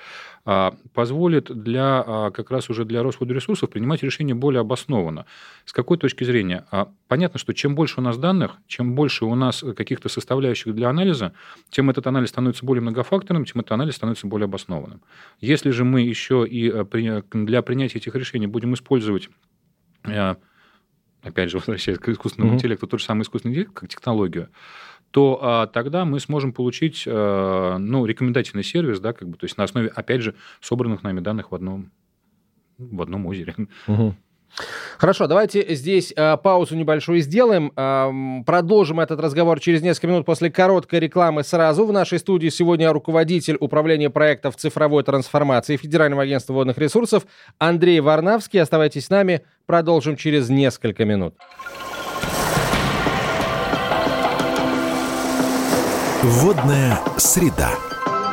а, 0.46 0.74
позволит 0.94 1.51
для, 1.51 2.03
а, 2.06 2.32
как 2.32 2.50
раз 2.50 2.70
уже 2.70 2.86
для 2.86 3.03
Росводресурсов 3.03 3.70
принимать 3.70 4.03
решения 4.03 4.34
более 4.34 4.62
обоснованно. 4.62 5.25
С 5.65 5.74
какой 5.74 5.98
точки 5.98 6.24
зрения? 6.24 6.65
Понятно, 7.08 7.39
что 7.39 7.53
чем 7.53 7.75
больше 7.75 8.00
у 8.00 8.03
нас 8.03 8.17
данных, 8.17 8.58
чем 8.67 8.96
больше 8.96 9.25
у 9.25 9.36
нас 9.36 9.63
каких-то 9.75 10.08
составляющих 10.08 10.74
для 10.74 10.89
анализа, 10.89 11.34
тем 11.70 11.89
этот 11.89 12.08
анализ 12.08 12.29
становится 12.29 12.65
более 12.65 12.82
многофакторным, 12.82 13.46
тем 13.46 13.60
этот 13.60 13.74
анализ 13.74 13.96
становится 13.96 14.27
более 14.27 14.46
обоснованным. 14.46 15.01
Если 15.41 15.72
же 15.72 15.84
мы 15.84 16.01
еще 16.01 16.48
и 16.48 16.72
для 17.34 17.62
принятия 17.62 17.98
этих 18.00 18.15
решений 18.15 18.48
будем 18.48 18.74
использовать 18.74 19.29
опять 21.24 21.50
же, 21.50 21.58
возвращаясь 21.58 22.00
к 22.00 22.10
искусственному 22.10 22.53
mm-hmm. 22.53 22.56
интеллекту, 22.56 22.88
тот 22.88 23.00
же 23.00 23.06
самый 23.06 23.24
искусственный 23.24 23.53
интеллект, 23.53 23.74
как 23.74 23.89
технологию, 23.89 24.50
то 25.11 25.39
а, 25.41 25.67
тогда 25.67 26.05
мы 26.05 26.19
сможем 26.19 26.53
получить 26.53 27.03
а, 27.07 27.77
ну, 27.77 28.05
рекомендательный 28.05 28.63
сервис, 28.63 28.99
да, 28.99 29.13
как 29.13 29.27
бы, 29.27 29.37
то 29.37 29.45
есть 29.45 29.57
на 29.57 29.63
основе, 29.63 29.87
опять 29.87 30.21
же, 30.21 30.35
собранных 30.61 31.03
нами 31.03 31.19
данных 31.19 31.51
в 31.51 31.55
одном, 31.55 31.91
в 32.77 33.01
одном 33.01 33.25
озере. 33.25 33.55
Угу. 33.87 34.15
Хорошо, 34.97 35.27
давайте 35.27 35.75
здесь 35.75 36.11
э, 36.15 36.37
паузу 36.37 36.75
небольшую 36.75 37.19
сделаем. 37.21 37.71
Э, 37.75 38.43
продолжим 38.45 38.99
этот 38.99 39.19
разговор 39.19 39.59
через 39.59 39.81
несколько 39.83 40.07
минут 40.07 40.25
после 40.25 40.49
короткой 40.49 40.99
рекламы 40.99 41.43
сразу. 41.43 41.85
В 41.85 41.91
нашей 41.91 42.17
студии 42.17 42.49
сегодня 42.49 42.91
руководитель 42.91 43.57
управления 43.59 44.09
проектов 44.09 44.55
цифровой 44.55 45.03
трансформации 45.03 45.77
Федерального 45.77 46.23
агентства 46.23 46.53
водных 46.53 46.77
ресурсов 46.79 47.27
Андрей 47.59 47.99
Варнавский. 47.99 48.59
Оставайтесь 48.59 49.05
с 49.05 49.09
нами, 49.09 49.43
продолжим 49.67 50.15
через 50.15 50.49
несколько 50.49 51.05
минут. 51.05 51.35
Водная 56.24 56.97
среда. 57.17 57.69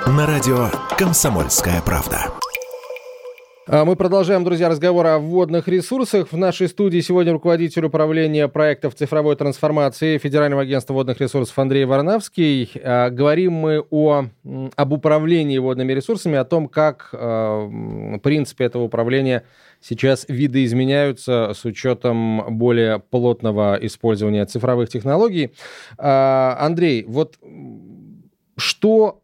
На 0.06 0.26
радио 0.26 0.68
«Комсомольская 0.96 1.82
правда». 1.82 2.32
А 3.66 3.84
мы 3.84 3.94
продолжаем, 3.94 4.42
друзья, 4.42 4.70
разговор 4.70 5.06
о 5.06 5.18
водных 5.18 5.68
ресурсах. 5.68 6.32
В 6.32 6.36
нашей 6.36 6.68
студии 6.68 7.00
сегодня 7.00 7.32
руководитель 7.32 7.84
управления 7.84 8.48
проектов 8.48 8.94
цифровой 8.94 9.36
трансформации 9.36 10.16
Федерального 10.16 10.62
агентства 10.62 10.94
водных 10.94 11.20
ресурсов 11.20 11.58
Андрей 11.58 11.84
Варнавский. 11.84 12.70
А, 12.82 13.10
говорим 13.10 13.52
мы 13.52 13.84
о, 13.90 14.26
об 14.76 14.92
управлении 14.92 15.58
водными 15.58 15.92
ресурсами, 15.92 16.36
о 16.36 16.44
том, 16.44 16.68
как 16.68 17.10
а, 17.12 18.18
принципы 18.22 18.64
этого 18.64 18.84
управления 18.84 19.44
сейчас 19.84 20.24
видоизменяются 20.28 21.52
с 21.54 21.64
учетом 21.64 22.56
более 22.56 22.98
плотного 22.98 23.78
использования 23.82 24.46
цифровых 24.46 24.88
технологий. 24.88 25.52
Андрей, 25.98 27.04
вот 27.06 27.38
что, 28.56 29.20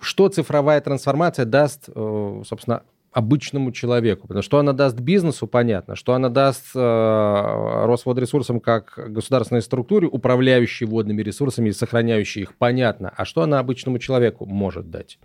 что 0.00 0.28
цифровая 0.28 0.80
трансформация 0.80 1.46
даст, 1.46 1.88
э, 1.88 2.42
собственно, 2.46 2.82
обычному 3.12 3.70
человеку. 3.72 4.26
Потому 4.26 4.42
что 4.42 4.58
она 4.58 4.72
даст 4.72 4.98
бизнесу, 4.98 5.46
понятно, 5.46 5.94
что 5.94 6.14
она 6.14 6.28
даст 6.28 6.64
э, 6.74 7.84
Росводресурсам 7.86 8.60
как 8.60 8.94
государственной 8.96 9.62
структуре, 9.62 10.08
управляющей 10.08 10.84
водными 10.86 11.22
ресурсами 11.22 11.68
и 11.68 11.72
сохраняющей 11.72 12.42
их, 12.42 12.56
понятно. 12.56 13.12
А 13.16 13.24
что 13.24 13.42
она 13.42 13.60
обычному 13.60 13.98
человеку 13.98 14.46
может 14.46 14.90
дать? 14.90 15.18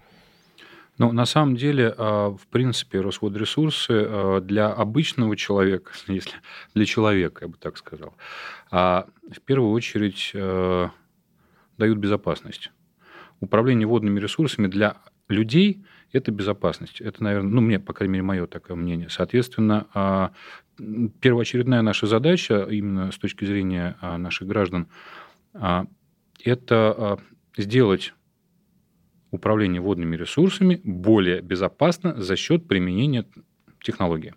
Ну, 0.99 1.11
на 1.11 1.25
самом 1.25 1.55
деле, 1.55 1.95
э, 1.97 2.27
в 2.27 2.47
принципе, 2.51 3.01
Росводресурсы 3.01 3.93
э, 3.93 4.41
для 4.43 4.67
обычного 4.67 5.35
человека, 5.35 5.91
если 6.07 6.35
для 6.75 6.85
человека, 6.85 7.45
я 7.45 7.47
бы 7.47 7.57
так 7.57 7.77
сказал, 7.77 8.13
а 8.69 9.07
в 9.35 9.41
первую 9.41 9.71
очередь 9.71 10.31
дают 11.79 11.97
безопасность. 11.97 12.71
Управление 13.39 13.87
водными 13.87 14.19
ресурсами 14.19 14.67
для 14.67 14.97
людей– 15.29 15.85
это 16.11 16.31
безопасность. 16.31 17.01
Это, 17.01 17.23
наверное, 17.23 17.51
ну, 17.51 17.61
мне, 17.61 17.79
по 17.79 17.93
крайней 17.93 18.13
мере, 18.13 18.23
мое 18.23 18.47
такое 18.47 18.75
мнение. 18.75 19.09
Соответственно, 19.09 19.87
а, 19.93 20.31
первоочередная 21.21 21.81
наша 21.81 22.07
задача, 22.07 22.67
именно 22.69 23.11
с 23.11 23.17
точки 23.17 23.45
зрения 23.45 23.95
а, 24.01 24.17
наших 24.17 24.47
граждан, 24.47 24.87
а, 25.53 25.85
это 26.43 27.19
сделать 27.57 28.13
управление 29.31 29.81
водными 29.81 30.15
ресурсами 30.15 30.81
более 30.83 31.41
безопасно 31.41 32.21
за 32.21 32.35
счет 32.35 32.67
применения 32.67 33.25
технологии. 33.81 34.33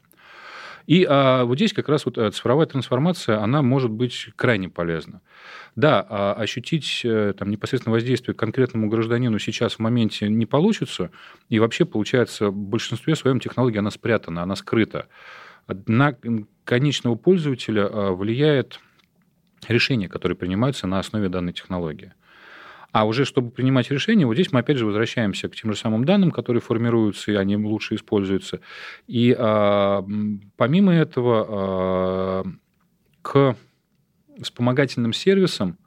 И 0.87 1.07
а, 1.09 1.45
вот 1.45 1.57
здесь 1.57 1.73
как 1.73 1.89
раз 1.89 2.05
вот 2.07 2.19
э, 2.19 2.31
цифровая 2.31 2.67
трансформация, 2.67 3.39
она 3.41 3.63
может 3.63 3.91
быть 3.91 4.29
крайне 4.37 4.69
полезна. 4.69 5.21
Да, 5.77 6.05
а, 6.09 6.35
ощутить 6.35 7.03
э, 7.05 7.35
там, 7.39 7.51
непосредственно 7.51 7.93
воздействие 7.95 8.35
конкретному 8.35 8.89
гражданину 8.89 9.39
сейчас 9.39 9.75
в 9.75 9.79
моменте 9.79 10.29
не 10.29 10.45
получится, 10.45 11.11
и 11.49 11.59
вообще, 11.59 11.85
получается, 11.85 12.49
в 12.49 12.57
большинстве 12.57 13.15
своем 13.15 13.41
технология, 13.41 13.79
она 13.79 13.91
спрятана, 13.91 14.43
она 14.43 14.57
скрыта. 14.57 15.07
На 15.87 16.17
конечного 16.65 17.15
пользователя 17.15 17.87
а, 17.87 18.13
влияет 18.13 18.81
решение, 19.69 20.09
которое 20.09 20.35
принимается 20.35 20.87
на 20.87 20.99
основе 20.99 21.29
данной 21.29 21.53
технологии. 21.53 22.13
А 22.93 23.07
уже 23.07 23.25
чтобы 23.25 23.51
принимать 23.51 23.91
решения, 23.91 24.27
вот 24.27 24.35
здесь 24.35 24.53
мы 24.53 24.61
опять 24.61 24.77
же 24.77 24.85
возвращаемся 24.85 25.49
к 25.49 25.57
тем 25.57 25.73
же 25.73 25.79
самым 25.79 26.05
данным, 26.05 26.31
которые 26.31 26.61
формируются, 26.61 27.33
и 27.33 27.35
они 27.35 27.57
лучше 27.57 27.95
используются. 27.95 28.61
И 29.07 29.35
а, 29.37 30.05
помимо 30.57 30.93
этого 30.93 31.47
а, 31.49 32.45
к 33.23 33.57
вспомогательным 34.43 35.15
сервисам, 35.15 35.79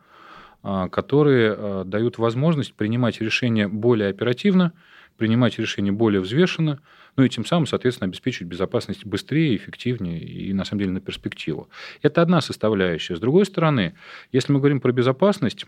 а, 0.64 0.90
которые 0.90 1.54
а, 1.56 1.84
дают 1.84 2.18
возможность 2.18 2.74
принимать 2.74 3.22
решения 3.22 3.68
более 3.68 4.10
оперативно, 4.10 4.74
принимать 5.16 5.60
решения 5.60 5.92
более 5.92 6.22
взвешенно, 6.22 6.82
ну 7.16 7.24
и 7.24 7.30
тем 7.30 7.46
самым, 7.46 7.68
соответственно, 7.68 8.08
обеспечить 8.08 8.48
безопасность 8.48 9.06
быстрее, 9.06 9.56
эффективнее 9.56 10.20
и, 10.20 10.52
на 10.54 10.66
самом 10.66 10.80
деле, 10.80 10.92
на 10.92 11.02
перспективу. 11.02 11.70
Это 12.02 12.24
одна 12.24 12.42
составляющая. 12.42 13.16
С 13.16 13.20
другой 13.20 13.46
стороны, 13.46 13.96
если 14.32 14.52
мы 14.52 14.60
говорим 14.60 14.82
про 14.82 14.92
безопасность, 14.92 15.66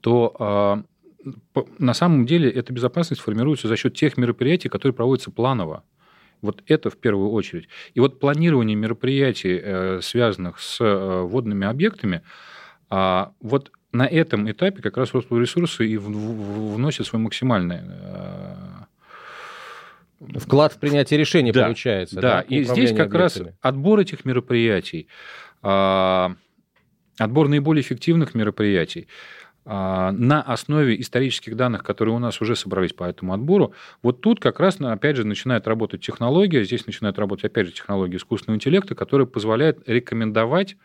то 0.00 0.34
а, 0.38 0.82
на 1.78 1.94
самом 1.94 2.26
деле 2.26 2.50
эта 2.50 2.72
безопасность 2.72 3.20
формируется 3.20 3.68
за 3.68 3.76
счет 3.76 3.94
тех 3.94 4.16
мероприятий, 4.16 4.68
которые 4.68 4.94
проводятся 4.94 5.30
планово. 5.30 5.84
Вот 6.42 6.62
это 6.66 6.90
в 6.90 6.96
первую 6.96 7.30
очередь. 7.30 7.68
И 7.94 8.00
вот 8.00 8.20
планирование 8.20 8.76
мероприятий, 8.76 9.58
э, 9.62 10.00
связанных 10.02 10.60
с 10.60 10.80
э, 10.80 11.20
водными 11.22 11.66
объектами, 11.66 12.22
а, 12.90 13.32
вот 13.40 13.72
на 13.92 14.06
этом 14.06 14.50
этапе 14.50 14.82
как 14.82 14.96
раз 14.96 15.14
Росресурсы 15.14 15.86
и 15.86 15.96
вносят 15.96 17.06
свой 17.06 17.22
максимальный 17.22 17.80
э, 17.82 18.54
Вклад 20.18 20.72
в 20.72 20.78
принятие 20.78 21.18
решений 21.18 21.52
да, 21.52 21.64
получается. 21.64 22.16
Да, 22.16 22.20
да 22.20 22.40
и 22.42 22.62
здесь 22.64 22.90
как 22.90 23.14
объектами. 23.14 23.48
раз 23.48 23.54
отбор 23.60 24.00
этих 24.00 24.24
мероприятий, 24.24 25.08
а, 25.62 26.34
отбор 27.18 27.48
наиболее 27.48 27.82
эффективных 27.82 28.34
мероприятий, 28.34 29.08
на 29.66 30.42
основе 30.42 30.98
исторических 31.00 31.56
данных, 31.56 31.82
которые 31.82 32.14
у 32.14 32.18
нас 32.18 32.40
уже 32.40 32.54
собрались 32.56 32.92
по 32.92 33.04
этому 33.04 33.34
отбору, 33.34 33.74
вот 34.02 34.20
тут 34.20 34.40
как 34.40 34.60
раз, 34.60 34.80
опять 34.80 35.16
же, 35.16 35.26
начинает 35.26 35.66
работать 35.66 36.00
технология, 36.00 36.64
здесь 36.64 36.86
начинает 36.86 37.18
работать, 37.18 37.46
опять 37.46 37.66
же, 37.66 37.72
технология 37.72 38.16
искусственного 38.16 38.56
интеллекта, 38.56 38.94
которая 38.94 39.26
позволяет 39.26 39.80
рекомендовать 39.88 40.76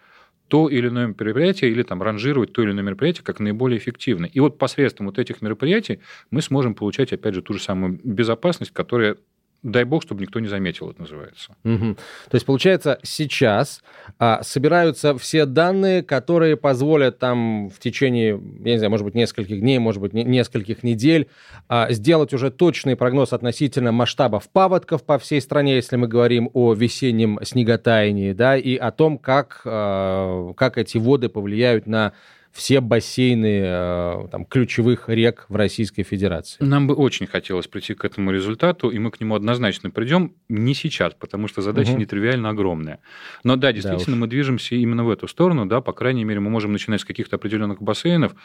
то 0.48 0.68
или 0.68 0.90
иное 0.90 1.08
мероприятие 1.08 1.72
или 1.72 1.82
там 1.82 2.04
ранжировать 2.04 2.52
то 2.52 2.62
или 2.62 2.72
иное 2.72 2.84
мероприятие 2.84 3.24
как 3.24 3.40
наиболее 3.40 3.78
эффективное. 3.78 4.30
И 4.34 4.42
вот 4.42 4.58
посредством 4.58 5.06
вот 5.06 5.18
этих 5.18 5.42
мероприятий 5.42 6.02
мы 6.30 6.42
сможем 6.42 6.76
получать, 6.76 7.14
опять 7.14 7.36
же, 7.36 7.42
ту 7.42 7.54
же 7.54 7.62
самую 7.62 8.02
безопасность, 8.04 8.72
которая 8.72 9.16
дай 9.64 9.84
бог, 9.84 10.02
чтобы 10.02 10.22
никто 10.22 10.40
не 10.40 10.48
заметил, 10.48 10.90
это 10.90 11.02
называется. 11.02 11.56
Угу. 11.64 11.96
То 12.30 12.36
есть, 12.36 12.46
получается, 12.46 13.00
сейчас 13.04 13.84
а, 14.18 14.42
собираются 14.44 15.18
все 15.18 15.46
данные, 15.46 16.02
которые 16.02 16.58
позволят 16.58 17.20
там 17.20 17.70
в 17.70 17.80
течение, 17.80 18.42
я 18.64 18.72
не 18.72 18.78
знаю, 18.78 18.90
может 18.90 19.06
быть, 19.06 19.14
нескольких 19.14 19.60
дней, 19.60 19.78
может 19.78 20.02
быть, 20.02 20.14
не, 20.14 20.24
нескольких 20.24 20.84
недель 20.84 21.28
а, 21.68 21.92
сделать 21.92 22.34
уже 22.34 22.50
точный 22.50 22.96
прогноз 22.96 23.34
относительно 23.34 23.92
масштабов 23.92 24.50
паводков 24.50 25.04
по 25.04 25.20
всей 25.20 25.42
стране, 25.42 25.76
если 25.76 25.96
мы 25.96 26.08
говорим 26.08 26.50
о 26.54 26.74
весеннем 26.74 27.40
снеготаянии, 27.44 28.34
да, 28.34 28.58
и 28.58 28.76
о 28.76 28.92
том, 28.92 29.20
как, 29.20 29.62
а, 29.66 30.54
как 30.54 30.78
эти 30.78 30.98
воды 30.98 31.30
повлияют 31.30 31.86
на 31.86 32.14
все 32.52 32.82
бассейны 32.82 33.62
э, 33.64 34.28
там, 34.32 34.46
ключевых 34.46 35.08
рек 35.08 35.46
в 35.50 35.56
Российской 35.56 36.04
Федерации. 36.04 36.64
Нам 36.64 36.88
бы 36.88 36.94
очень 36.94 37.28
хотелось 37.28 37.68
прийти 37.68 37.94
к 37.94 38.04
этому 38.04 38.32
результату, 38.32 38.90
и 38.90 39.00
мы 39.00 39.12
к 39.12 39.20
нему 39.22 39.36
однозначно 39.36 39.90
придем 39.90 40.34
не 40.50 40.74
сейчас, 40.74 41.14
потому 41.14 41.48
что 41.48 41.62
задача 41.62 41.92
угу. 41.92 42.00
нетривиально 42.00 42.50
огромная. 42.50 43.00
Но 43.44 43.56
да, 43.56 43.72
действительно, 43.72 44.16
да 44.16 44.22
мы 44.22 44.28
движемся 44.28 44.76
именно 44.76 45.04
в 45.04 45.10
эту 45.10 45.28
сторону, 45.28 45.66
да, 45.66 45.82
по 45.82 45.94
крайней 45.94 46.26
мере, 46.26 46.40
мы 46.40 46.50
можем 46.50 46.74
начинать 46.74 47.02
с 47.02 47.06
каких-то 47.06 47.38
определенных 47.38 47.82
бассейнов. 47.82 48.36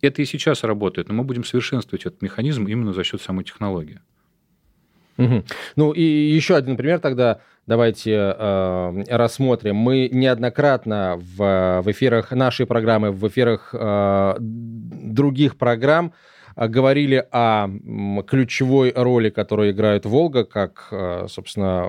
Это 0.00 0.22
и 0.22 0.24
сейчас 0.24 0.62
работает, 0.62 1.08
но 1.08 1.14
мы 1.14 1.24
будем 1.24 1.44
совершенствовать 1.44 2.06
этот 2.06 2.22
механизм 2.22 2.66
именно 2.66 2.92
за 2.92 3.04
счет 3.04 3.20
самой 3.20 3.44
технологии. 3.44 4.00
Угу. 5.18 5.44
Ну 5.76 5.92
и 5.92 6.02
еще 6.02 6.56
один 6.56 6.76
пример 6.76 7.00
тогда 7.00 7.40
давайте 7.66 8.12
э, 8.12 9.04
рассмотрим. 9.08 9.76
Мы 9.76 10.08
неоднократно 10.12 11.16
в, 11.18 11.82
в 11.82 11.90
эфирах 11.90 12.32
нашей 12.32 12.66
программы, 12.66 13.10
в 13.10 13.26
эфирах 13.26 13.70
э, 13.72 14.36
других 14.38 15.56
программ 15.56 16.12
говорили 16.56 17.24
о 17.30 17.68
ключевой 18.26 18.92
роли, 18.94 19.30
которую 19.30 19.72
играет 19.72 20.06
Волга, 20.06 20.44
как, 20.44 20.88
а, 20.90 21.26
собственно, 21.28 21.86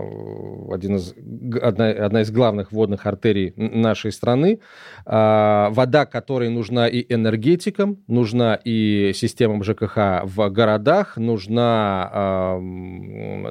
один 0.73 0.97
из, 0.97 1.13
одна, 1.61 1.89
одна 1.89 2.21
из 2.21 2.31
главных 2.31 2.71
водных 2.71 3.05
артерий 3.05 3.53
нашей 3.55 4.11
страны. 4.11 4.59
А, 5.05 5.69
вода, 5.71 6.05
которая 6.05 6.49
нужна 6.49 6.87
и 6.87 7.05
энергетикам, 7.13 7.99
нужна 8.07 8.59
и 8.63 9.11
системам 9.15 9.63
ЖКХ 9.63 10.23
в 10.23 10.49
городах, 10.49 11.17
нужна 11.17 12.57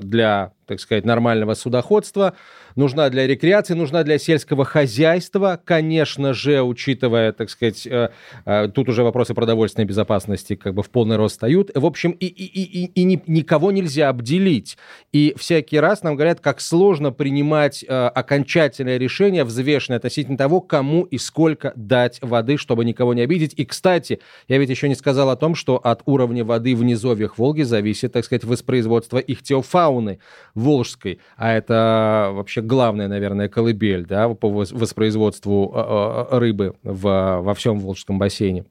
для, 0.02 0.52
так 0.66 0.80
сказать, 0.80 1.04
нормального 1.04 1.54
судоходства, 1.54 2.34
нужна 2.76 3.08
для 3.08 3.26
рекреации, 3.26 3.74
нужна 3.74 4.04
для 4.04 4.18
сельского 4.18 4.64
хозяйства, 4.64 5.58
конечно 5.64 6.34
же, 6.34 6.62
учитывая, 6.62 7.32
так 7.32 7.50
сказать, 7.50 7.86
э, 7.86 8.10
э, 8.44 8.68
тут 8.68 8.88
уже 8.88 9.02
вопросы 9.02 9.34
продовольственной 9.34 9.86
безопасности 9.86 10.54
как 10.54 10.74
бы 10.74 10.82
в 10.82 10.90
полный 10.90 11.16
рост 11.16 11.36
встают. 11.36 11.70
В 11.74 11.84
общем, 11.84 12.12
и, 12.12 12.26
и, 12.26 12.44
и, 12.44 12.84
и 12.84 13.04
ни, 13.04 13.22
никого 13.26 13.72
нельзя 13.72 14.10
обделить. 14.10 14.76
И 15.12 15.34
всякий 15.36 15.80
раз 15.80 16.02
нам 16.02 16.14
говорят, 16.14 16.40
как 16.40 16.60
сложно 16.60 17.10
принимать 17.10 17.84
э, 17.86 18.06
окончательное 18.08 18.98
решение, 18.98 19.44
взвешенное 19.44 19.96
относительно 19.96 20.36
того, 20.36 20.60
кому 20.60 21.04
и 21.04 21.18
сколько 21.18 21.72
дать 21.74 22.18
воды, 22.20 22.58
чтобы 22.58 22.84
никого 22.84 23.14
не 23.14 23.22
обидеть. 23.22 23.54
И, 23.56 23.64
кстати, 23.64 24.20
я 24.48 24.58
ведь 24.58 24.70
еще 24.70 24.88
не 24.88 24.94
сказал 24.94 25.30
о 25.30 25.36
том, 25.36 25.54
что 25.54 25.76
от 25.76 26.02
уровня 26.04 26.44
воды 26.44 26.76
в 26.76 26.84
низовьях 26.84 27.38
Волги 27.38 27.62
зависит, 27.62 28.12
так 28.12 28.24
сказать, 28.24 28.44
воспроизводство 28.44 29.18
ихтиофауны 29.18 30.18
волжской. 30.54 31.20
А 31.36 31.52
это 31.52 32.30
вообще 32.32 32.60
главная, 32.66 33.08
наверное, 33.08 33.48
колыбель 33.48 34.06
да, 34.06 34.28
по 34.28 34.50
воспроизводству 34.50 35.72
а, 35.74 36.28
а, 36.30 36.38
рыбы 36.38 36.74
в, 36.82 37.40
во 37.40 37.54
всем 37.54 37.78
Волжском 37.80 38.18
бассейне. 38.18 38.64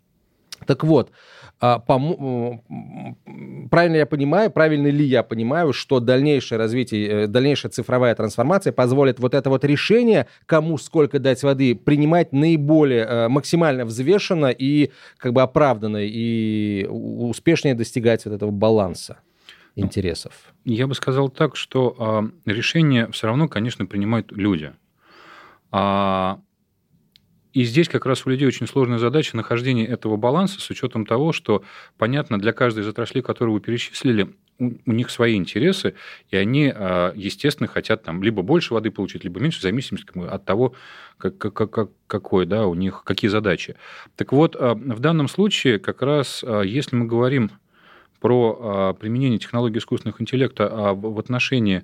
Так 0.65 0.83
вот, 0.83 1.11
а, 1.61 1.79
правильно 3.69 3.95
я 3.95 4.05
понимаю, 4.05 4.51
правильно 4.51 4.87
ли 4.87 5.05
я 5.05 5.23
понимаю, 5.23 5.73
что 5.73 5.99
дальнейшее 5.99 6.57
развитие, 6.57 7.07
э, 7.07 7.27
дальнейшая 7.27 7.71
цифровая 7.71 8.13
трансформация 8.13 8.73
позволит 8.73 9.19
вот 9.19 9.33
это 9.33 9.49
вот 9.49 9.63
решение, 9.63 10.27
кому 10.45 10.77
сколько 10.77 11.19
дать 11.19 11.43
воды, 11.43 11.75
принимать 11.75 12.33
наиболее 12.33 13.05
э, 13.05 13.27
максимально 13.29 13.85
взвешенно 13.85 14.47
и 14.47 14.91
как 15.17 15.33
бы 15.33 15.41
оправданно 15.41 15.99
и 16.01 16.85
успешнее 16.89 17.73
достигать 17.73 18.25
вот 18.25 18.33
этого 18.33 18.51
баланса? 18.51 19.17
Интересов? 19.75 20.33
Я 20.63 20.87
бы 20.87 20.95
сказал 20.95 21.29
так, 21.29 21.55
что 21.55 21.95
а, 21.97 22.29
решения 22.45 23.07
все 23.11 23.27
равно, 23.27 23.47
конечно, 23.47 23.85
принимают 23.85 24.31
люди. 24.31 24.73
А, 25.71 26.39
и 27.55 27.63
здесь 27.63 27.87
как 27.87 28.05
раз 28.05 28.25
у 28.25 28.29
людей 28.29 28.45
очень 28.45 28.67
сложная 28.67 28.97
задача 28.97 29.37
нахождения 29.37 29.85
этого 29.85 30.17
баланса 30.17 30.59
с 30.59 30.69
учетом 30.69 31.05
того, 31.05 31.31
что, 31.31 31.63
понятно, 31.97 32.37
для 32.37 32.51
каждой 32.51 32.83
из 32.83 32.87
отраслей, 32.89 33.21
которую 33.21 33.53
вы 33.53 33.61
перечислили, 33.61 34.35
у, 34.59 34.73
у 34.85 34.91
них 34.91 35.09
свои 35.09 35.35
интересы, 35.35 35.95
и 36.29 36.35
они, 36.35 36.69
а, 36.73 37.13
естественно, 37.15 37.67
хотят 37.67 38.03
там 38.03 38.21
либо 38.21 38.41
больше 38.41 38.73
воды 38.73 38.91
получить, 38.91 39.23
либо 39.23 39.39
меньше, 39.39 39.59
в 39.59 39.61
зависимости 39.61 40.07
от 40.17 40.43
того, 40.43 40.73
как, 41.17 41.37
как, 41.37 41.53
как, 41.53 41.89
какой, 42.07 42.45
да, 42.45 42.67
у 42.67 42.73
них, 42.73 43.03
какие 43.05 43.29
задачи. 43.29 43.75
Так 44.17 44.33
вот, 44.33 44.57
а, 44.59 44.75
в 44.75 44.99
данном 44.99 45.29
случае 45.29 45.79
как 45.79 46.01
раз, 46.01 46.43
а, 46.45 46.61
если 46.61 46.97
мы 46.97 47.05
говорим 47.05 47.51
про 48.25 48.57
а, 48.59 48.93
применение 48.93 49.37
технологий 49.37 49.77
искусственного 49.77 50.19
интеллекта 50.19 50.67
а, 50.67 50.93
в 50.95 51.19
отношении 51.19 51.83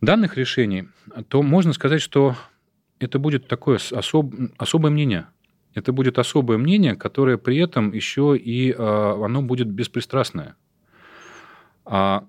данных 0.00 0.38
решений, 0.38 0.88
то 1.28 1.42
можно 1.42 1.74
сказать, 1.74 2.00
что 2.00 2.36
это 3.00 3.18
будет 3.18 3.46
такое 3.46 3.78
особ... 3.92 4.32
особое 4.56 4.90
мнение. 4.90 5.26
Это 5.74 5.92
будет 5.92 6.18
особое 6.18 6.56
мнение, 6.56 6.96
которое 6.96 7.36
при 7.36 7.58
этом 7.58 7.92
еще 7.92 8.34
и 8.34 8.74
а, 8.74 9.22
оно 9.22 9.42
будет 9.42 9.68
беспристрастное. 9.68 10.56
А 11.84 12.24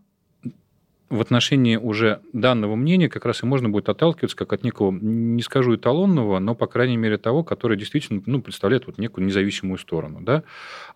в 1.10 1.21
отношении 1.21 1.77
уже 1.77 2.19
данного 2.34 2.75
мнения 2.75 3.08
как 3.08 3.25
раз 3.25 3.41
и 3.41 3.45
можно 3.45 3.69
будет 3.69 3.88
отталкиваться 3.88 4.36
как 4.36 4.51
от 4.51 4.65
некого, 4.65 4.91
не 4.91 5.41
скажу 5.43 5.77
эталонного, 5.77 6.39
но, 6.39 6.56
по 6.56 6.67
крайней 6.67 6.97
мере, 6.97 7.17
того, 7.17 7.45
который 7.45 7.77
действительно 7.77 8.21
ну, 8.25 8.41
представляет 8.41 8.86
вот 8.86 8.97
некую 8.97 9.25
независимую 9.25 9.77
сторону. 9.77 10.19
Да? 10.19 10.43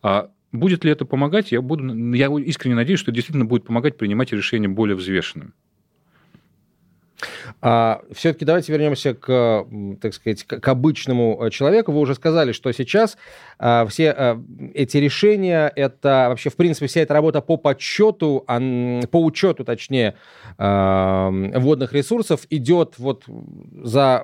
А 0.02 0.30
Будет 0.52 0.84
ли 0.86 0.92
это 0.92 1.06
помогать? 1.06 1.52
Я, 1.52 1.62
буду, 1.62 2.14
я 2.14 2.28
искренне 2.40 2.76
надеюсь, 2.76 3.00
что 3.00 3.12
действительно 3.12 3.46
будет 3.46 3.66
помогать 3.66 3.98
принимать 3.98 4.32
решения 4.32 4.68
более 4.68 4.96
взвешенными. 4.96 5.52
А, 7.62 8.02
все-таки 8.12 8.46
давайте 8.46 8.72
вернемся 8.72 9.14
к, 9.14 9.66
так 10.02 10.14
сказать, 10.14 10.44
к 10.44 10.68
обычному 10.68 11.40
э, 11.42 11.50
человеку. 11.50 11.92
Вы 11.92 12.00
уже 12.00 12.16
сказали, 12.16 12.52
что 12.52 12.72
сейчас 12.72 13.18
а, 13.58 13.86
все 13.88 14.12
а, 14.12 14.44
эти 14.74 14.98
решения, 14.98 15.72
это 15.76 16.28
вообще, 16.30 16.50
в 16.50 16.56
принципе, 16.56 16.88
вся 16.88 17.02
эта 17.02 17.14
работа 17.14 17.42
по 17.42 17.58
подсчету, 17.58 18.44
а, 18.48 18.60
по 19.12 19.24
учету, 19.24 19.64
точнее, 19.64 20.16
а, 20.58 21.32
водных 21.32 21.94
ресурсов 21.94 22.46
идет 22.50 22.96
вот 22.98 23.24
за 23.84 24.24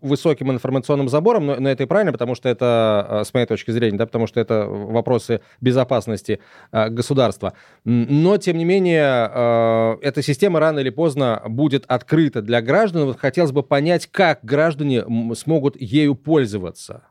высоким 0.00 0.52
информационным 0.52 1.08
забором, 1.08 1.46
но, 1.46 1.56
но 1.56 1.68
это 1.68 1.82
и 1.82 1.86
правильно, 1.86 2.12
потому 2.12 2.34
что 2.34 2.48
это, 2.48 3.06
а, 3.08 3.24
с 3.24 3.34
моей 3.34 3.46
точки 3.46 3.70
зрения, 3.70 3.98
да, 3.98 4.06
потому 4.06 4.26
что 4.26 4.40
это 4.40 4.66
вопросы 4.66 5.40
безопасности 5.60 6.40
а, 6.70 6.88
государства. 6.88 7.54
Но, 7.84 8.36
тем 8.38 8.58
не 8.58 8.64
менее, 8.64 9.04
а, 9.04 9.98
эта 10.02 10.22
система 10.22 10.60
рано 10.60 10.78
или 10.80 10.90
поздно 10.90 11.42
будет 11.46 11.84
открыта 11.88 12.42
для 12.42 12.62
граждан. 12.62 13.06
Вот 13.06 13.18
хотелось 13.18 13.52
бы 13.52 13.62
понять, 13.62 14.06
как 14.06 14.40
граждане 14.42 15.04
смогут 15.34 15.80
ею 15.80 16.14
пользоваться. 16.14 17.02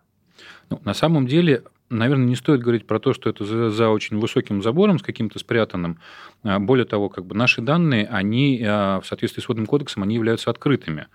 Ну, 0.69 0.79
на 0.85 0.93
самом 0.93 1.27
деле, 1.27 1.63
наверное, 1.91 2.25
не 2.25 2.35
стоит 2.35 2.61
говорить 2.61 2.87
про 2.87 2.99
то, 2.99 3.13
что 3.13 3.29
это 3.29 3.45
за, 3.45 3.69
за 3.69 3.89
очень 3.89 4.17
высоким 4.17 4.63
забором 4.63 4.97
с 4.97 5.03
каким-то 5.03 5.37
спрятанным. 5.37 5.99
А, 6.43 6.59
более 6.59 6.85
того, 6.85 7.09
как 7.09 7.25
бы 7.25 7.35
наши 7.35 7.61
данные, 7.61 8.07
они 8.07 8.63
а, 8.65 9.01
в 9.01 9.05
соответствии 9.05 9.41
с 9.41 9.47
водным 9.47 9.65
кодексом, 9.65 10.03
они 10.03 10.15
являются 10.15 10.49
открытыми. 10.49 11.07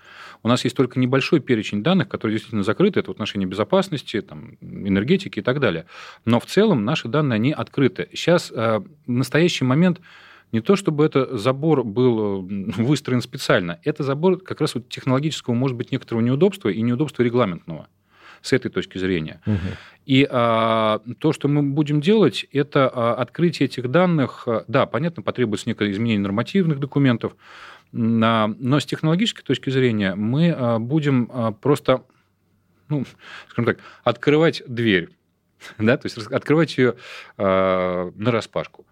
У 0.42 0.48
нас 0.48 0.64
есть 0.64 0.76
только 0.76 1.00
небольшой 1.00 1.40
перечень 1.40 1.82
данных, 1.82 2.08
которые 2.08 2.36
действительно 2.36 2.62
закрыты, 2.62 3.00
это 3.00 3.10
в 3.10 3.14
отношении 3.14 3.46
безопасности, 3.46 4.20
там, 4.20 4.56
энергетики 4.60 5.40
и 5.40 5.42
так 5.42 5.58
далее. 5.58 5.86
Но 6.24 6.38
в 6.38 6.46
целом 6.46 6.84
наши 6.84 7.08
данные, 7.08 7.36
они 7.36 7.52
открыты. 7.52 8.08
Сейчас, 8.12 8.52
а, 8.54 8.80
в 8.80 9.10
настоящий 9.10 9.64
момент, 9.64 10.00
не 10.52 10.60
то 10.60 10.76
чтобы 10.76 11.04
это 11.04 11.36
забор 11.36 11.82
был 11.82 12.42
выстроен 12.42 13.20
специально, 13.20 13.80
это 13.82 14.04
забор 14.04 14.38
как 14.38 14.60
раз 14.60 14.74
вот 14.74 14.88
технологического, 14.88 15.54
может 15.54 15.76
быть, 15.76 15.90
некоторого 15.90 16.22
неудобства 16.22 16.68
и 16.68 16.80
неудобства 16.82 17.22
регламентного 17.22 17.88
с 18.46 18.52
этой 18.52 18.70
точки 18.70 18.98
зрения. 18.98 19.40
Угу. 19.46 19.56
И 20.06 20.26
а, 20.30 21.00
то, 21.18 21.32
что 21.32 21.48
мы 21.48 21.62
будем 21.62 22.00
делать, 22.00 22.46
это 22.52 22.88
а, 22.88 23.14
открытие 23.14 23.66
этих 23.66 23.90
данных. 23.90 24.44
А, 24.46 24.64
да, 24.68 24.86
понятно, 24.86 25.22
потребуется 25.22 25.68
некое 25.68 25.90
изменение 25.90 26.20
нормативных 26.20 26.78
документов, 26.78 27.34
а, 27.92 28.48
но 28.58 28.80
с 28.80 28.86
технологической 28.86 29.44
точки 29.44 29.70
зрения 29.70 30.14
мы 30.14 30.50
а, 30.50 30.78
будем 30.78 31.28
а, 31.32 31.52
просто, 31.52 32.04
ну, 32.88 33.04
скажем 33.48 33.74
так, 33.74 33.78
открывать 34.04 34.62
дверь, 34.68 35.08
да, 35.78 35.96
то 35.96 36.06
есть 36.06 36.18
открывать 36.18 36.78
ее 36.78 36.94
а, 37.36 38.12
на 38.14 38.30
распашку 38.30 38.86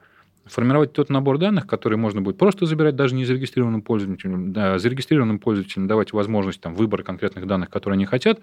формировать 0.46 0.92
тот 0.92 1.10
набор 1.10 1.38
данных, 1.38 1.66
который 1.66 1.96
можно 1.96 2.20
будет 2.20 2.38
просто 2.38 2.66
забирать 2.66 2.96
даже 2.96 3.14
не 3.14 3.24
зарегистрированным 3.24 3.82
пользователям, 3.82 4.52
да, 4.52 4.78
зарегистрированным 4.78 5.38
пользователям 5.38 5.86
давать 5.86 6.12
возможность 6.12 6.60
там, 6.60 6.74
выбора 6.74 7.02
конкретных 7.02 7.46
данных, 7.46 7.70
которые 7.70 7.96
они 7.96 8.06
хотят, 8.06 8.40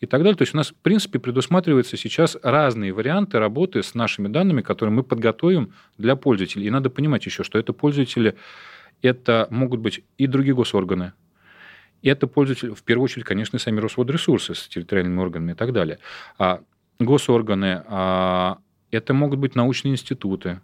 и 0.00 0.06
так 0.06 0.22
далее. 0.22 0.36
То 0.36 0.42
есть 0.42 0.54
у 0.54 0.56
нас, 0.56 0.70
в 0.70 0.76
принципе, 0.76 1.18
предусматриваются 1.18 1.96
сейчас 1.96 2.36
разные 2.42 2.92
варианты 2.92 3.38
работы 3.38 3.82
с 3.82 3.94
нашими 3.94 4.28
данными, 4.28 4.62
которые 4.62 4.94
мы 4.94 5.02
подготовим 5.02 5.72
для 5.98 6.16
пользователей. 6.16 6.66
И 6.66 6.70
надо 6.70 6.90
понимать 6.90 7.26
еще, 7.26 7.44
что 7.44 7.58
это 7.58 7.72
пользователи 7.72 8.36
Это 9.02 9.48
могут 9.50 9.80
быть 9.80 10.04
и 10.16 10.26
другие 10.28 10.54
госорганы, 10.54 11.12
это 12.02 12.26
пользователи, 12.26 12.70
в 12.70 12.82
первую 12.82 13.04
очередь, 13.04 13.24
конечно, 13.24 13.58
сами 13.58 13.80
Росводресурсы 13.80 14.54
с 14.54 14.68
территориальными 14.68 15.20
органами 15.20 15.52
и 15.52 15.54
так 15.54 15.72
далее. 15.72 15.98
А 16.38 16.60
госорганы, 16.98 17.82
а 17.86 18.58
это 18.90 19.14
могут 19.14 19.38
быть 19.38 19.54
научные 19.54 19.92
институты, 19.92 20.60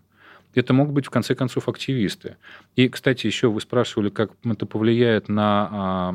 это 0.55 0.73
могут 0.73 0.95
быть, 0.95 1.07
в 1.07 1.11
конце 1.11 1.35
концов, 1.35 1.69
активисты. 1.69 2.37
И, 2.77 2.89
кстати, 2.89 3.27
еще 3.27 3.49
вы 3.49 3.61
спрашивали, 3.61 4.09
как 4.09 4.33
это 4.45 4.67
повлияет 4.67 5.29
на 5.29 5.69
а, 5.71 6.15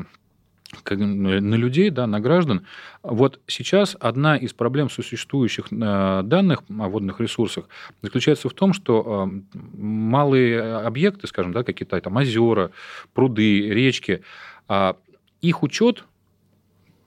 на 0.90 1.54
людей, 1.54 1.90
да, 1.90 2.06
на 2.06 2.20
граждан. 2.20 2.66
Вот 3.02 3.40
сейчас 3.46 3.96
одна 4.00 4.36
из 4.36 4.52
проблем 4.52 4.90
существующих 4.90 5.66
э, 5.70 6.22
данных 6.24 6.62
о 6.68 6.88
водных 6.88 7.20
ресурсах 7.20 7.68
заключается 8.02 8.48
в 8.48 8.54
том, 8.54 8.72
что 8.72 9.30
э, 9.30 9.58
малые 9.76 10.60
объекты, 10.60 11.26
скажем, 11.26 11.52
да, 11.52 11.62
какие-то 11.62 12.00
там 12.00 12.16
озера, 12.16 12.70
пруды, 13.12 13.68
речки, 13.70 14.22
а, 14.68 14.96
их 15.40 15.62
учет 15.62 16.04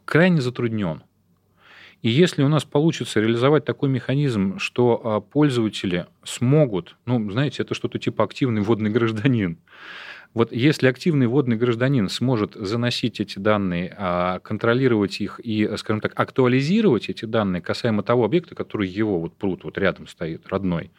крайне 0.06 0.42
затруднен. 0.42 1.04
И 2.08 2.10
если 2.10 2.42
у 2.42 2.48
нас 2.48 2.64
получится 2.64 3.20
реализовать 3.20 3.66
такой 3.66 3.90
механизм, 3.90 4.60
что 4.60 5.02
а, 5.04 5.20
пользователи 5.20 6.06
смогут, 6.24 6.96
ну, 7.06 7.30
знаете, 7.30 7.64
это 7.64 7.74
что-то 7.74 8.00
типа 8.00 8.24
активный 8.24 8.62
водный 8.62 8.90
гражданин, 8.90 9.58
вот 10.34 10.54
если 10.54 10.88
активный 10.88 11.28
водный 11.28 11.58
гражданин 11.58 12.08
сможет 12.08 12.54
заносить 12.56 13.20
эти 13.20 13.40
данные, 13.40 13.94
а, 13.98 14.40
контролировать 14.40 15.20
их 15.20 15.42
и, 15.44 15.70
скажем 15.76 16.00
так, 16.00 16.18
актуализировать 16.18 17.10
эти 17.10 17.26
данные 17.26 17.62
касаемо 17.62 18.04
того 18.04 18.24
объекта, 18.24 18.56
который 18.56 18.88
его 18.88 19.20
вот 19.20 19.36
пруд 19.36 19.66
вот 19.66 19.78
рядом 19.78 20.08
стоит, 20.08 20.48
родной, 20.48 20.92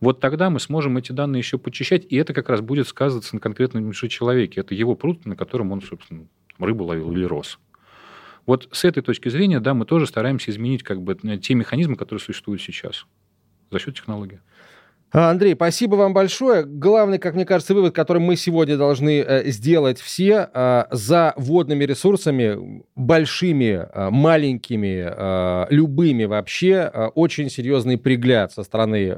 вот 0.00 0.20
тогда 0.20 0.50
мы 0.50 0.60
сможем 0.60 0.98
эти 0.98 1.12
данные 1.12 1.40
еще 1.40 1.56
почищать, 1.56 2.04
и 2.10 2.16
это 2.16 2.34
как 2.34 2.50
раз 2.50 2.60
будет 2.60 2.88
сказываться 2.88 3.34
на 3.34 3.40
конкретном 3.40 3.90
человеке. 3.92 4.60
Это 4.60 4.74
его 4.74 4.96
пруд, 4.96 5.24
на 5.24 5.34
котором 5.34 5.72
он, 5.72 5.80
собственно, 5.80 6.26
рыбу 6.58 6.84
ловил 6.84 7.10
или 7.12 7.24
рос. 7.24 7.58
Вот 8.46 8.68
с 8.72 8.84
этой 8.84 9.02
точки 9.02 9.28
зрения, 9.28 9.60
да, 9.60 9.74
мы 9.74 9.84
тоже 9.84 10.06
стараемся 10.06 10.50
изменить 10.50 10.82
как 10.82 11.02
бы 11.02 11.16
те 11.38 11.54
механизмы, 11.54 11.96
которые 11.96 12.20
существуют 12.20 12.62
сейчас 12.62 13.06
за 13.70 13.78
счет 13.78 13.96
технологий. 13.96 14.38
А, 15.12 15.30
Андрей, 15.30 15.54
спасибо 15.54 15.94
вам 15.94 16.12
большое. 16.12 16.64
Главный, 16.64 17.18
как 17.18 17.34
мне 17.34 17.44
кажется, 17.44 17.74
вывод, 17.74 17.94
который 17.94 18.18
мы 18.20 18.34
сегодня 18.34 18.76
должны 18.76 19.20
э, 19.20 19.50
сделать 19.50 20.00
все, 20.00 20.50
э, 20.52 20.84
за 20.90 21.32
водными 21.36 21.84
ресурсами, 21.84 22.82
большими, 22.96 23.86
э, 23.88 24.10
маленькими, 24.10 25.66
любыми 25.72 26.24
вообще, 26.24 26.90
очень 27.14 27.50
серьезный 27.50 27.98
пригляд 27.98 28.52
со 28.52 28.62
стороны 28.64 29.14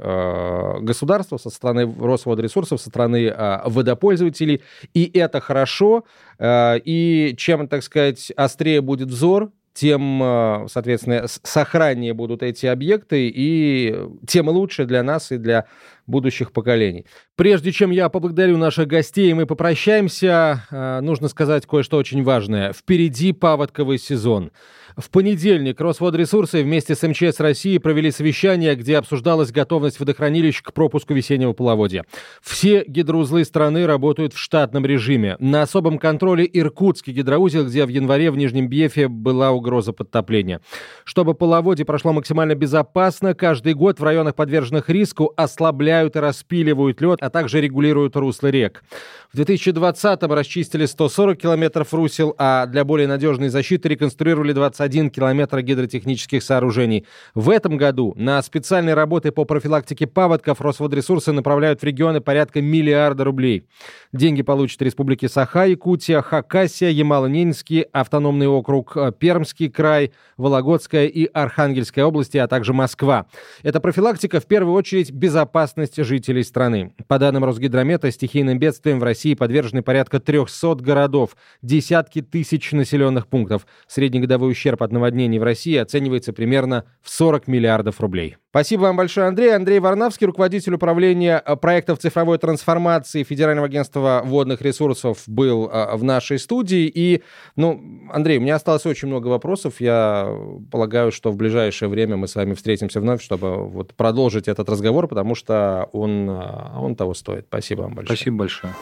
государства, 0.81 1.37
со 1.37 1.49
стороны 1.49 1.91
Росводресурсов, 1.99 2.79
со 2.79 2.89
стороны 2.89 3.33
водопользователей. 3.65 4.61
И 4.93 5.09
это 5.17 5.39
хорошо. 5.41 6.05
И 6.41 7.33
чем, 7.37 7.67
так 7.67 7.83
сказать, 7.83 8.31
острее 8.35 8.81
будет 8.81 9.09
взор, 9.09 9.51
тем, 9.73 10.21
э, 10.21 10.67
соответственно, 10.69 11.25
сохраннее 11.27 12.13
будут 12.13 12.43
эти 12.43 12.65
объекты, 12.65 13.31
и 13.33 13.95
тем 14.27 14.49
лучше 14.49 14.85
для 14.85 15.03
нас 15.03 15.31
и 15.31 15.37
для 15.37 15.65
будущих 16.07 16.51
поколений. 16.51 17.05
Прежде 17.35 17.71
чем 17.71 17.91
я 17.91 18.09
поблагодарю 18.09 18.57
наших 18.57 18.87
гостей, 18.87 19.33
мы 19.33 19.45
попрощаемся, 19.45 20.63
э, 20.71 20.99
нужно 21.01 21.27
сказать 21.27 21.65
кое-что 21.65 21.97
очень 21.97 22.23
важное. 22.23 22.73
Впереди 22.73 23.31
паводковый 23.31 23.97
сезон. 23.97 24.51
В 24.97 25.09
понедельник 25.09 25.79
Росводресурсы 25.79 26.63
вместе 26.63 26.95
с 26.95 27.07
МЧС 27.07 27.39
России 27.39 27.77
провели 27.77 28.11
совещание, 28.11 28.75
где 28.75 28.97
обсуждалась 28.97 29.51
готовность 29.51 29.99
водохранилищ 29.99 30.61
к 30.61 30.73
пропуску 30.73 31.13
весеннего 31.13 31.53
половодья. 31.53 32.05
Все 32.41 32.83
гидроузлы 32.87 33.45
страны 33.45 33.85
работают 33.85 34.33
в 34.33 34.37
штатном 34.37 34.85
режиме. 34.85 35.35
На 35.39 35.63
особом 35.63 35.99
контроле 35.99 36.49
Иркутский 36.51 37.13
гидроузел, 37.13 37.65
где 37.65 37.85
в 37.85 37.89
январе 37.89 38.31
в 38.31 38.37
Нижнем 38.37 38.67
Бьефе 38.67 39.07
была 39.07 39.51
угроза 39.51 39.93
подтопления. 39.93 40.61
Чтобы 41.03 41.33
половодье 41.33 41.85
прошло 41.85 42.13
максимально 42.13 42.55
безопасно, 42.55 43.33
каждый 43.33 43.73
год 43.73 43.99
в 43.99 44.03
районах, 44.03 44.35
подверженных 44.35 44.89
риску, 44.89 45.33
ослабляют 45.35 46.15
и 46.15 46.19
распиливают 46.19 47.01
лед, 47.01 47.19
а 47.21 47.29
также 47.29 47.61
регулируют 47.61 48.15
русло 48.15 48.47
рек. 48.47 48.83
В 49.31 49.39
2020-м 49.39 50.33
расчистили 50.33 50.85
140 50.85 51.37
километров 51.37 51.93
русел, 51.93 52.33
а 52.37 52.65
для 52.65 52.83
более 52.83 53.07
надежной 53.07 53.49
защиты 53.49 53.89
реконструировали 53.89 54.53
21 54.79 54.99
1 54.99 55.09
километра 55.09 55.61
гидротехнических 55.61 56.43
сооружений. 56.43 57.05
В 57.33 57.49
этом 57.49 57.77
году 57.77 58.13
на 58.15 58.41
специальные 58.41 58.95
работы 58.95 59.31
по 59.31 59.45
профилактике 59.45 60.07
паводков 60.07 60.61
Росводресурсы 60.61 61.31
направляют 61.31 61.81
в 61.81 61.83
регионы 61.83 62.21
порядка 62.21 62.61
миллиарда 62.61 63.23
рублей. 63.23 63.65
Деньги 64.11 64.41
получат 64.41 64.81
республики 64.81 65.27
Саха, 65.27 65.65
Якутия, 65.65 66.21
Хакасия, 66.21 66.89
Ямало-Ненецкий, 66.89 67.81
автономный 67.91 68.47
округ 68.47 68.97
э, 68.97 69.11
Пермский 69.17 69.69
край, 69.69 70.11
Вологодская 70.37 71.05
и 71.05 71.25
Архангельская 71.25 72.05
области, 72.05 72.37
а 72.37 72.47
также 72.47 72.73
Москва. 72.73 73.27
Это 73.63 73.79
профилактика 73.79 74.39
в 74.39 74.45
первую 74.45 74.73
очередь 74.73 75.11
безопасность 75.11 76.03
жителей 76.03 76.43
страны. 76.43 76.93
По 77.07 77.19
данным 77.19 77.45
Росгидромета, 77.45 78.11
стихийным 78.11 78.59
бедствием 78.59 78.99
в 78.99 79.03
России 79.03 79.33
подвержены 79.35 79.81
порядка 79.81 80.19
300 80.19 80.75
городов, 80.75 81.35
десятки 81.61 82.21
тысяч 82.21 82.71
населенных 82.71 83.27
пунктов. 83.27 83.67
Среднегодовой 83.87 84.51
ущерб 84.51 84.68
ущерб 84.69 84.83
от 84.83 84.91
наводнений 84.91 85.39
в 85.39 85.43
России 85.43 85.75
оценивается 85.75 86.33
примерно 86.33 86.85
в 87.01 87.09
40 87.09 87.47
миллиардов 87.47 87.99
рублей. 87.99 88.37
Спасибо 88.51 88.81
вам 88.81 88.97
большое, 88.97 89.27
Андрей. 89.27 89.55
Андрей 89.55 89.79
Варнавский, 89.79 90.25
руководитель 90.25 90.73
управления 90.73 91.41
э, 91.43 91.55
проектов 91.55 91.99
цифровой 91.99 92.37
трансформации 92.37 93.23
Федерального 93.23 93.67
агентства 93.67 94.21
водных 94.23 94.61
ресурсов, 94.61 95.23
был 95.27 95.69
э, 95.69 95.95
в 95.95 96.03
нашей 96.03 96.39
студии. 96.39 96.91
И, 96.93 97.21
ну, 97.55 97.81
Андрей, 98.11 98.37
у 98.37 98.41
меня 98.41 98.55
осталось 98.55 98.85
очень 98.85 99.07
много 99.07 99.27
вопросов. 99.27 99.75
Я 99.79 100.29
полагаю, 100.71 101.11
что 101.11 101.31
в 101.31 101.35
ближайшее 101.35 101.89
время 101.89 102.17
мы 102.17 102.27
с 102.27 102.35
вами 102.35 102.53
встретимся 102.53 102.99
вновь, 103.01 103.21
чтобы 103.21 103.67
вот 103.67 103.93
продолжить 103.93 104.47
этот 104.47 104.69
разговор, 104.69 105.07
потому 105.07 105.35
что 105.35 105.89
он, 105.91 106.29
э, 106.29 106.77
он 106.77 106.95
того 106.95 107.13
стоит. 107.13 107.45
Спасибо 107.47 107.81
вам 107.81 107.95
большое. 107.95 108.17
Спасибо 108.17 108.37
большое. 108.37 108.73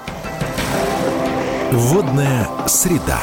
Водная 1.71 2.47
среда. 2.67 3.19